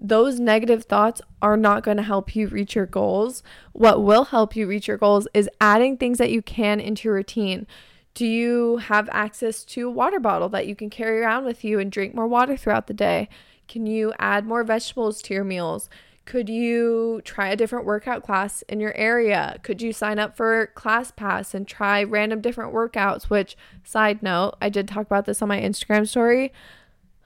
those 0.00 0.38
negative 0.38 0.84
thoughts 0.84 1.22
are 1.40 1.56
not 1.56 1.82
going 1.82 1.96
to 1.96 2.02
help 2.02 2.36
you 2.36 2.48
reach 2.48 2.74
your 2.74 2.86
goals. 2.86 3.42
What 3.72 4.02
will 4.02 4.24
help 4.24 4.54
you 4.54 4.66
reach 4.66 4.88
your 4.88 4.98
goals 4.98 5.26
is 5.32 5.48
adding 5.60 5.96
things 5.96 6.18
that 6.18 6.30
you 6.30 6.42
can 6.42 6.80
into 6.80 7.08
your 7.08 7.14
routine. 7.14 7.66
Do 8.14 8.26
you 8.26 8.78
have 8.78 9.08
access 9.12 9.64
to 9.64 9.88
a 9.88 9.90
water 9.90 10.20
bottle 10.20 10.48
that 10.50 10.66
you 10.66 10.74
can 10.74 10.90
carry 10.90 11.20
around 11.20 11.44
with 11.44 11.64
you 11.64 11.78
and 11.78 11.92
drink 11.92 12.14
more 12.14 12.26
water 12.26 12.56
throughout 12.56 12.86
the 12.86 12.94
day? 12.94 13.28
Can 13.68 13.86
you 13.86 14.12
add 14.18 14.46
more 14.46 14.64
vegetables 14.64 15.20
to 15.22 15.34
your 15.34 15.44
meals? 15.44 15.88
Could 16.26 16.48
you 16.48 17.22
try 17.24 17.48
a 17.48 17.56
different 17.56 17.86
workout 17.86 18.24
class 18.24 18.62
in 18.62 18.80
your 18.80 18.94
area? 18.96 19.58
Could 19.62 19.80
you 19.80 19.92
sign 19.92 20.18
up 20.18 20.36
for 20.36 20.66
Class 20.74 21.12
Pass 21.12 21.54
and 21.54 21.68
try 21.68 22.02
random 22.02 22.40
different 22.40 22.74
workouts? 22.74 23.30
Which, 23.30 23.56
side 23.84 24.24
note, 24.24 24.56
I 24.60 24.68
did 24.68 24.88
talk 24.88 25.06
about 25.06 25.24
this 25.24 25.40
on 25.40 25.48
my 25.48 25.60
Instagram 25.60 26.06
story. 26.08 26.52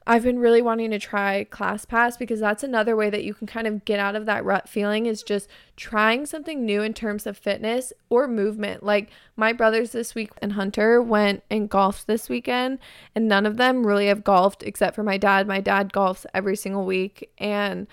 I've 0.06 0.22
been 0.22 0.38
really 0.38 0.60
wanting 0.60 0.90
to 0.90 0.98
try 0.98 1.44
Class 1.44 1.86
Pass 1.86 2.18
because 2.18 2.40
that's 2.40 2.62
another 2.62 2.94
way 2.94 3.08
that 3.08 3.24
you 3.24 3.32
can 3.32 3.46
kind 3.46 3.66
of 3.66 3.86
get 3.86 3.98
out 3.98 4.16
of 4.16 4.26
that 4.26 4.44
rut 4.44 4.68
feeling 4.68 5.06
is 5.06 5.22
just 5.22 5.48
trying 5.76 6.26
something 6.26 6.66
new 6.66 6.82
in 6.82 6.92
terms 6.92 7.26
of 7.26 7.38
fitness 7.38 7.94
or 8.10 8.28
movement. 8.28 8.82
Like 8.82 9.08
my 9.34 9.54
brothers 9.54 9.92
this 9.92 10.14
week 10.14 10.30
and 10.42 10.54
Hunter 10.54 11.00
went 11.00 11.42
and 11.48 11.70
golfed 11.70 12.06
this 12.06 12.28
weekend, 12.28 12.80
and 13.14 13.28
none 13.28 13.46
of 13.46 13.56
them 13.56 13.86
really 13.86 14.08
have 14.08 14.24
golfed 14.24 14.62
except 14.62 14.94
for 14.94 15.02
my 15.02 15.16
dad. 15.16 15.46
My 15.46 15.60
dad 15.60 15.90
golfs 15.90 16.26
every 16.34 16.56
single 16.56 16.84
week, 16.84 17.30
and 17.38 17.86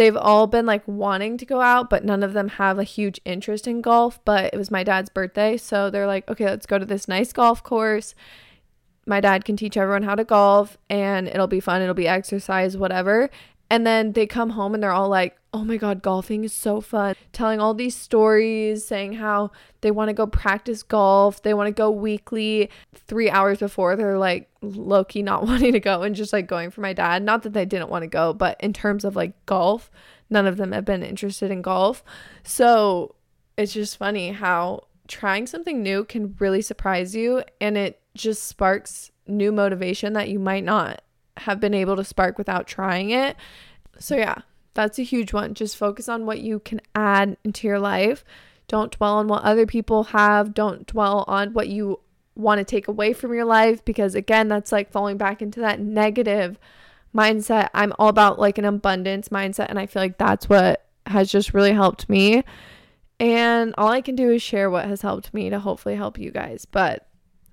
they've 0.00 0.16
all 0.16 0.46
been 0.46 0.64
like 0.64 0.82
wanting 0.88 1.36
to 1.36 1.44
go 1.44 1.60
out, 1.60 1.90
but 1.90 2.04
none 2.04 2.22
of 2.22 2.32
them 2.32 2.48
have 2.48 2.78
a 2.78 2.84
huge 2.84 3.20
interest 3.24 3.68
in 3.68 3.82
golf. 3.82 4.18
But 4.24 4.54
it 4.54 4.56
was 4.56 4.70
my 4.70 4.82
dad's 4.82 5.10
birthday, 5.10 5.58
so 5.58 5.90
they're 5.90 6.06
like, 6.06 6.28
okay, 6.28 6.46
let's 6.46 6.66
go 6.66 6.78
to 6.78 6.86
this 6.86 7.06
nice 7.06 7.32
golf 7.32 7.62
course 7.62 8.14
my 9.06 9.20
dad 9.20 9.44
can 9.44 9.56
teach 9.56 9.76
everyone 9.76 10.02
how 10.02 10.14
to 10.14 10.24
golf 10.24 10.78
and 10.88 11.26
it'll 11.28 11.46
be 11.46 11.60
fun, 11.60 11.82
it'll 11.82 11.94
be 11.94 12.08
exercise, 12.08 12.76
whatever. 12.76 13.28
And 13.70 13.86
then 13.86 14.12
they 14.12 14.26
come 14.26 14.50
home 14.50 14.74
and 14.74 14.82
they're 14.82 14.90
all 14.90 15.08
like, 15.08 15.36
oh 15.52 15.64
my 15.64 15.76
God, 15.76 16.02
golfing 16.02 16.42
is 16.44 16.52
so 16.52 16.80
fun. 16.80 17.14
Telling 17.32 17.60
all 17.60 17.72
these 17.72 17.96
stories, 17.96 18.84
saying 18.84 19.14
how 19.14 19.52
they 19.80 19.92
want 19.92 20.08
to 20.08 20.12
go 20.12 20.26
practice 20.26 20.82
golf. 20.82 21.42
They 21.42 21.54
want 21.54 21.68
to 21.68 21.72
go 21.72 21.90
weekly. 21.90 22.68
Three 22.94 23.30
hours 23.30 23.58
before, 23.58 23.94
they're 23.94 24.18
like 24.18 24.50
low 24.60 25.04
key 25.04 25.22
not 25.22 25.44
wanting 25.46 25.72
to 25.72 25.80
go 25.80 26.02
and 26.02 26.14
just 26.14 26.32
like 26.32 26.48
going 26.48 26.70
for 26.70 26.80
my 26.80 26.92
dad. 26.92 27.22
Not 27.22 27.44
that 27.44 27.52
they 27.52 27.64
didn't 27.64 27.90
want 27.90 28.02
to 28.02 28.08
go, 28.08 28.32
but 28.32 28.60
in 28.60 28.72
terms 28.72 29.04
of 29.04 29.14
like 29.14 29.46
golf, 29.46 29.90
none 30.28 30.46
of 30.46 30.56
them 30.56 30.72
have 30.72 30.84
been 30.84 31.04
interested 31.04 31.50
in 31.50 31.62
golf. 31.62 32.02
So 32.42 33.14
it's 33.56 33.72
just 33.72 33.96
funny 33.96 34.32
how 34.32 34.84
trying 35.06 35.46
something 35.46 35.82
new 35.82 36.04
can 36.04 36.36
really 36.38 36.62
surprise 36.62 37.14
you 37.14 37.42
and 37.60 37.76
it 37.76 38.00
just 38.14 38.44
sparks 38.44 39.10
new 39.26 39.52
motivation 39.52 40.12
that 40.12 40.28
you 40.28 40.38
might 40.38 40.64
not 40.64 41.02
have 41.38 41.60
been 41.60 41.74
able 41.74 41.96
to 41.96 42.04
spark 42.04 42.38
without 42.38 42.66
trying 42.66 43.10
it. 43.10 43.36
So, 43.98 44.16
yeah, 44.16 44.36
that's 44.74 44.98
a 44.98 45.02
huge 45.02 45.32
one. 45.32 45.54
Just 45.54 45.76
focus 45.76 46.08
on 46.08 46.26
what 46.26 46.40
you 46.40 46.60
can 46.60 46.80
add 46.94 47.36
into 47.44 47.66
your 47.66 47.78
life. 47.78 48.24
Don't 48.68 48.92
dwell 48.92 49.16
on 49.16 49.28
what 49.28 49.42
other 49.42 49.66
people 49.66 50.04
have. 50.04 50.54
Don't 50.54 50.86
dwell 50.86 51.24
on 51.26 51.52
what 51.52 51.68
you 51.68 52.00
want 52.34 52.58
to 52.58 52.64
take 52.64 52.88
away 52.88 53.12
from 53.12 53.34
your 53.34 53.44
life 53.44 53.84
because, 53.84 54.14
again, 54.14 54.48
that's 54.48 54.72
like 54.72 54.92
falling 54.92 55.16
back 55.16 55.42
into 55.42 55.60
that 55.60 55.80
negative 55.80 56.58
mindset. 57.14 57.68
I'm 57.74 57.92
all 57.98 58.08
about 58.08 58.38
like 58.38 58.58
an 58.58 58.64
abundance 58.64 59.28
mindset, 59.28 59.66
and 59.68 59.78
I 59.78 59.86
feel 59.86 60.02
like 60.02 60.18
that's 60.18 60.48
what 60.48 60.86
has 61.06 61.30
just 61.30 61.52
really 61.52 61.72
helped 61.72 62.08
me. 62.08 62.44
And 63.18 63.74
all 63.76 63.88
I 63.88 64.00
can 64.00 64.14
do 64.16 64.30
is 64.30 64.42
share 64.42 64.70
what 64.70 64.86
has 64.86 65.02
helped 65.02 65.34
me 65.34 65.50
to 65.50 65.58
hopefully 65.58 65.96
help 65.96 66.18
you 66.18 66.30
guys. 66.30 66.64
But 66.64 67.06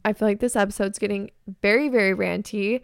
I 0.06 0.14
feel 0.14 0.28
like 0.28 0.40
this 0.40 0.56
episode's 0.56 1.00
getting 1.00 1.32
very, 1.62 1.90
very 1.90 2.16
ranty. 2.16 2.82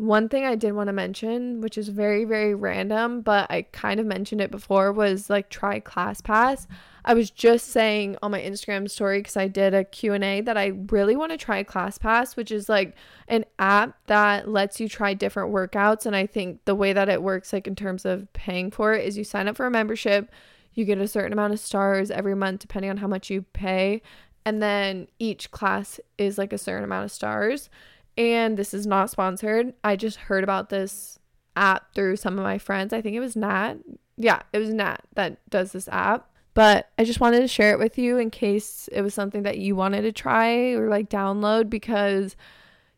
One 0.00 0.30
thing 0.30 0.46
I 0.46 0.54
did 0.54 0.72
want 0.72 0.86
to 0.86 0.94
mention, 0.94 1.60
which 1.60 1.76
is 1.76 1.90
very, 1.90 2.24
very 2.24 2.54
random, 2.54 3.20
but 3.20 3.50
I 3.50 3.66
kind 3.70 4.00
of 4.00 4.06
mentioned 4.06 4.40
it 4.40 4.50
before, 4.50 4.92
was 4.92 5.28
like 5.28 5.50
try 5.50 5.78
ClassPass. 5.78 6.66
I 7.04 7.12
was 7.12 7.30
just 7.30 7.68
saying 7.68 8.16
on 8.22 8.30
my 8.30 8.40
Instagram 8.40 8.88
story 8.88 9.18
because 9.18 9.36
I 9.36 9.46
did 9.46 9.74
a 9.74 9.84
Q&A 9.84 10.40
that 10.40 10.56
I 10.56 10.68
really 10.88 11.16
want 11.16 11.32
to 11.32 11.36
try 11.36 11.62
ClassPass, 11.62 12.34
which 12.34 12.50
is 12.50 12.66
like 12.66 12.94
an 13.28 13.44
app 13.58 13.94
that 14.06 14.48
lets 14.48 14.80
you 14.80 14.88
try 14.88 15.12
different 15.12 15.52
workouts. 15.52 16.06
And 16.06 16.16
I 16.16 16.24
think 16.24 16.64
the 16.64 16.74
way 16.74 16.94
that 16.94 17.10
it 17.10 17.22
works, 17.22 17.52
like 17.52 17.66
in 17.66 17.76
terms 17.76 18.06
of 18.06 18.32
paying 18.32 18.70
for 18.70 18.94
it, 18.94 19.06
is 19.06 19.18
you 19.18 19.24
sign 19.24 19.48
up 19.48 19.56
for 19.58 19.66
a 19.66 19.70
membership, 19.70 20.30
you 20.72 20.86
get 20.86 20.96
a 20.96 21.08
certain 21.08 21.34
amount 21.34 21.52
of 21.52 21.60
stars 21.60 22.10
every 22.10 22.34
month 22.34 22.60
depending 22.60 22.90
on 22.90 22.96
how 22.96 23.06
much 23.06 23.28
you 23.28 23.42
pay, 23.52 24.00
and 24.46 24.62
then 24.62 25.08
each 25.18 25.50
class 25.50 26.00
is 26.16 26.38
like 26.38 26.54
a 26.54 26.58
certain 26.58 26.84
amount 26.84 27.04
of 27.04 27.12
stars. 27.12 27.68
And 28.16 28.56
this 28.56 28.74
is 28.74 28.86
not 28.86 29.10
sponsored. 29.10 29.74
I 29.82 29.96
just 29.96 30.18
heard 30.18 30.44
about 30.44 30.68
this 30.68 31.18
app 31.56 31.94
through 31.94 32.16
some 32.16 32.38
of 32.38 32.44
my 32.44 32.58
friends. 32.58 32.92
I 32.92 33.00
think 33.00 33.16
it 33.16 33.20
was 33.20 33.36
Nat. 33.36 33.76
Yeah, 34.16 34.42
it 34.52 34.58
was 34.58 34.70
Nat 34.70 34.98
that 35.14 35.38
does 35.48 35.72
this 35.72 35.88
app. 35.88 36.30
But 36.52 36.90
I 36.98 37.04
just 37.04 37.20
wanted 37.20 37.40
to 37.40 37.48
share 37.48 37.72
it 37.72 37.78
with 37.78 37.96
you 37.96 38.18
in 38.18 38.30
case 38.30 38.88
it 38.92 39.02
was 39.02 39.14
something 39.14 39.44
that 39.44 39.58
you 39.58 39.76
wanted 39.76 40.02
to 40.02 40.12
try 40.12 40.72
or 40.72 40.88
like 40.88 41.08
download 41.08 41.70
because 41.70 42.36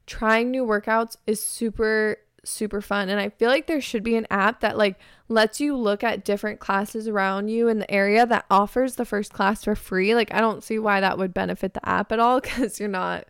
trying 0.06 0.50
new 0.50 0.64
workouts 0.64 1.16
is 1.26 1.42
super 1.42 2.16
super 2.44 2.80
fun 2.80 3.08
and 3.08 3.20
I 3.20 3.28
feel 3.28 3.48
like 3.48 3.68
there 3.68 3.80
should 3.80 4.02
be 4.02 4.16
an 4.16 4.26
app 4.28 4.60
that 4.60 4.76
like 4.76 4.98
lets 5.28 5.60
you 5.60 5.76
look 5.76 6.02
at 6.02 6.24
different 6.24 6.58
classes 6.58 7.06
around 7.06 7.48
you 7.48 7.68
in 7.68 7.78
the 7.78 7.88
area 7.88 8.26
that 8.26 8.46
offers 8.50 8.96
the 8.96 9.04
first 9.04 9.32
class 9.32 9.62
for 9.62 9.76
free. 9.76 10.14
Like 10.14 10.34
I 10.34 10.40
don't 10.40 10.64
see 10.64 10.78
why 10.78 11.00
that 11.00 11.18
would 11.18 11.32
benefit 11.32 11.74
the 11.74 11.88
app 11.88 12.10
at 12.10 12.18
all 12.18 12.40
cuz 12.40 12.80
you're 12.80 12.88
not 12.88 13.26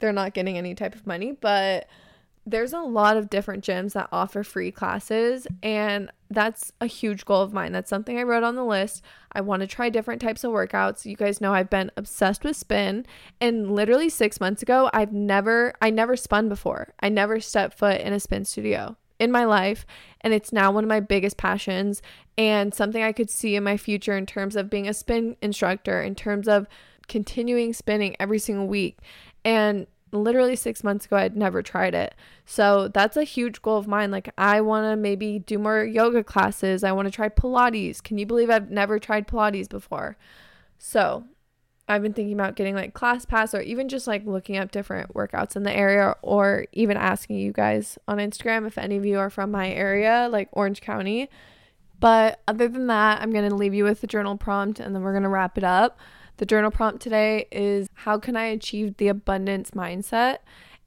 they're 0.00 0.12
not 0.12 0.34
getting 0.34 0.56
any 0.58 0.74
type 0.74 0.94
of 0.94 1.06
money, 1.06 1.32
but 1.32 1.88
there's 2.46 2.72
a 2.72 2.80
lot 2.80 3.16
of 3.16 3.28
different 3.28 3.62
gyms 3.62 3.92
that 3.92 4.08
offer 4.10 4.42
free 4.42 4.72
classes 4.72 5.46
and 5.62 6.10
that's 6.30 6.72
a 6.80 6.86
huge 6.86 7.24
goal 7.24 7.42
of 7.42 7.52
mine. 7.52 7.70
That's 7.70 7.90
something 7.90 8.18
I 8.18 8.22
wrote 8.22 8.42
on 8.42 8.56
the 8.56 8.64
list. 8.64 9.02
I 9.32 9.42
want 9.42 9.60
to 9.60 9.66
try 9.66 9.90
different 9.90 10.22
types 10.22 10.42
of 10.42 10.50
workouts. 10.50 11.04
You 11.04 11.16
guys 11.16 11.40
know 11.40 11.52
I've 11.52 11.70
been 11.70 11.92
obsessed 11.96 12.42
with 12.42 12.56
spin 12.56 13.04
and 13.40 13.70
literally 13.72 14.08
6 14.08 14.40
months 14.40 14.62
ago 14.62 14.90
I've 14.92 15.12
never 15.12 15.74
I 15.82 15.90
never 15.90 16.16
spun 16.16 16.48
before. 16.48 16.94
I 17.00 17.10
never 17.10 17.40
stepped 17.40 17.78
foot 17.78 18.00
in 18.00 18.12
a 18.12 18.20
spin 18.20 18.44
studio 18.46 18.96
in 19.18 19.30
my 19.30 19.44
life 19.44 19.84
and 20.22 20.32
it's 20.32 20.52
now 20.52 20.72
one 20.72 20.82
of 20.82 20.88
my 20.88 21.00
biggest 21.00 21.36
passions 21.36 22.00
and 22.38 22.72
something 22.72 23.02
I 23.02 23.12
could 23.12 23.28
see 23.28 23.54
in 23.54 23.62
my 23.62 23.76
future 23.76 24.16
in 24.16 24.24
terms 24.24 24.56
of 24.56 24.70
being 24.70 24.88
a 24.88 24.94
spin 24.94 25.36
instructor, 25.42 26.02
in 26.02 26.14
terms 26.14 26.48
of 26.48 26.66
continuing 27.06 27.72
spinning 27.72 28.16
every 28.18 28.38
single 28.38 28.66
week. 28.66 28.98
And 29.44 29.86
literally 30.12 30.56
six 30.56 30.82
months 30.82 31.06
ago, 31.06 31.16
I'd 31.16 31.36
never 31.36 31.62
tried 31.62 31.94
it. 31.94 32.14
So 32.44 32.88
that's 32.88 33.16
a 33.16 33.24
huge 33.24 33.62
goal 33.62 33.78
of 33.78 33.86
mine. 33.86 34.10
Like, 34.10 34.32
I 34.36 34.60
want 34.60 34.90
to 34.90 34.96
maybe 34.96 35.38
do 35.38 35.58
more 35.58 35.84
yoga 35.84 36.24
classes. 36.24 36.84
I 36.84 36.92
want 36.92 37.06
to 37.06 37.12
try 37.12 37.28
Pilates. 37.28 38.02
Can 38.02 38.18
you 38.18 38.26
believe 38.26 38.50
I've 38.50 38.70
never 38.70 38.98
tried 38.98 39.28
Pilates 39.28 39.68
before? 39.68 40.16
So 40.78 41.24
I've 41.90 42.02
been 42.02 42.12
thinking 42.12 42.34
about 42.34 42.54
getting 42.54 42.74
like 42.74 42.94
ClassPass 42.94 43.52
or 43.52 43.60
even 43.62 43.88
just 43.88 44.06
like 44.06 44.24
looking 44.24 44.56
up 44.56 44.70
different 44.70 45.12
workouts 45.12 45.56
in 45.56 45.64
the 45.64 45.76
area 45.76 46.14
or 46.22 46.66
even 46.72 46.96
asking 46.96 47.36
you 47.36 47.52
guys 47.52 47.98
on 48.06 48.18
Instagram 48.18 48.66
if 48.66 48.78
any 48.78 48.96
of 48.96 49.04
you 49.04 49.18
are 49.18 49.30
from 49.30 49.50
my 49.50 49.70
area, 49.70 50.28
like 50.30 50.48
Orange 50.52 50.80
County. 50.80 51.28
But 51.98 52.40
other 52.48 52.68
than 52.68 52.86
that, 52.86 53.20
I'm 53.20 53.32
going 53.32 53.48
to 53.48 53.54
leave 53.54 53.74
you 53.74 53.84
with 53.84 54.00
the 54.00 54.06
journal 54.06 54.36
prompt 54.36 54.80
and 54.80 54.94
then 54.94 55.02
we're 55.02 55.12
going 55.12 55.24
to 55.24 55.28
wrap 55.28 55.58
it 55.58 55.64
up. 55.64 55.98
The 56.40 56.46
journal 56.46 56.70
prompt 56.70 57.02
today 57.02 57.46
is 57.52 57.86
How 57.92 58.18
can 58.18 58.34
I 58.34 58.44
achieve 58.44 58.96
the 58.96 59.08
abundance 59.08 59.72
mindset? 59.72 60.38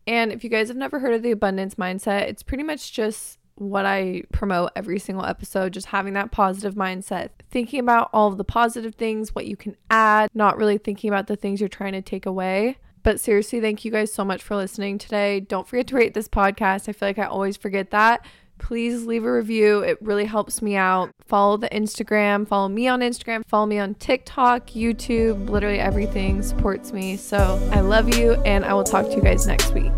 And 0.07 0.31
if 0.31 0.43
you 0.43 0.49
guys 0.49 0.67
have 0.67 0.77
never 0.77 0.97
heard 0.97 1.13
of 1.13 1.21
the 1.21 1.29
abundance 1.29 1.75
mindset, 1.75 2.23
it's 2.23 2.41
pretty 2.41 2.63
much 2.63 2.91
just 2.91 3.37
what 3.53 3.85
I 3.85 4.23
promote 4.31 4.71
every 4.75 4.97
single 4.97 5.23
episode, 5.23 5.73
just 5.73 5.85
having 5.85 6.13
that 6.13 6.31
positive 6.31 6.73
mindset, 6.73 7.29
thinking 7.51 7.79
about 7.79 8.09
all 8.13 8.29
of 8.29 8.39
the 8.39 8.43
positive 8.43 8.95
things, 8.95 9.35
what 9.35 9.45
you 9.45 9.55
can 9.55 9.77
add, 9.91 10.31
not 10.33 10.57
really 10.57 10.79
thinking 10.79 11.07
about 11.07 11.27
the 11.27 11.35
things 11.35 11.59
you're 11.59 11.69
trying 11.69 11.93
to 11.93 12.01
take 12.01 12.25
away. 12.25 12.77
But 13.03 13.19
seriously, 13.19 13.61
thank 13.61 13.85
you 13.85 13.91
guys 13.91 14.11
so 14.11 14.25
much 14.25 14.41
for 14.41 14.55
listening 14.55 14.97
today. 14.97 15.39
Don't 15.39 15.67
forget 15.67 15.85
to 15.87 15.95
rate 15.95 16.15
this 16.15 16.27
podcast. 16.27 16.89
I 16.89 16.93
feel 16.93 17.09
like 17.09 17.19
I 17.19 17.25
always 17.25 17.57
forget 17.57 17.91
that 17.91 18.25
please 18.57 19.05
leave 19.05 19.25
a 19.25 19.31
review. 19.31 19.79
It 19.79 20.01
really 20.01 20.25
helps 20.25 20.61
me 20.61 20.75
out. 20.75 21.11
Follow 21.25 21.57
the 21.57 21.69
Instagram, 21.69 22.47
follow 22.47 22.69
me 22.69 22.87
on 22.87 23.01
Instagram, 23.01 23.45
follow 23.45 23.65
me 23.65 23.79
on 23.79 23.95
TikTok, 23.95 24.67
YouTube, 24.67 25.49
literally 25.49 25.79
everything 25.79 26.41
supports 26.41 26.91
me. 26.91 27.17
So 27.17 27.37
I 27.71 27.81
love 27.81 28.15
you, 28.15 28.33
and 28.43 28.65
I 28.65 28.73
will 28.73 28.83
talk 28.83 29.05
to 29.07 29.15
you 29.15 29.21
guys 29.21 29.47
next 29.47 29.73
week. 29.73 29.91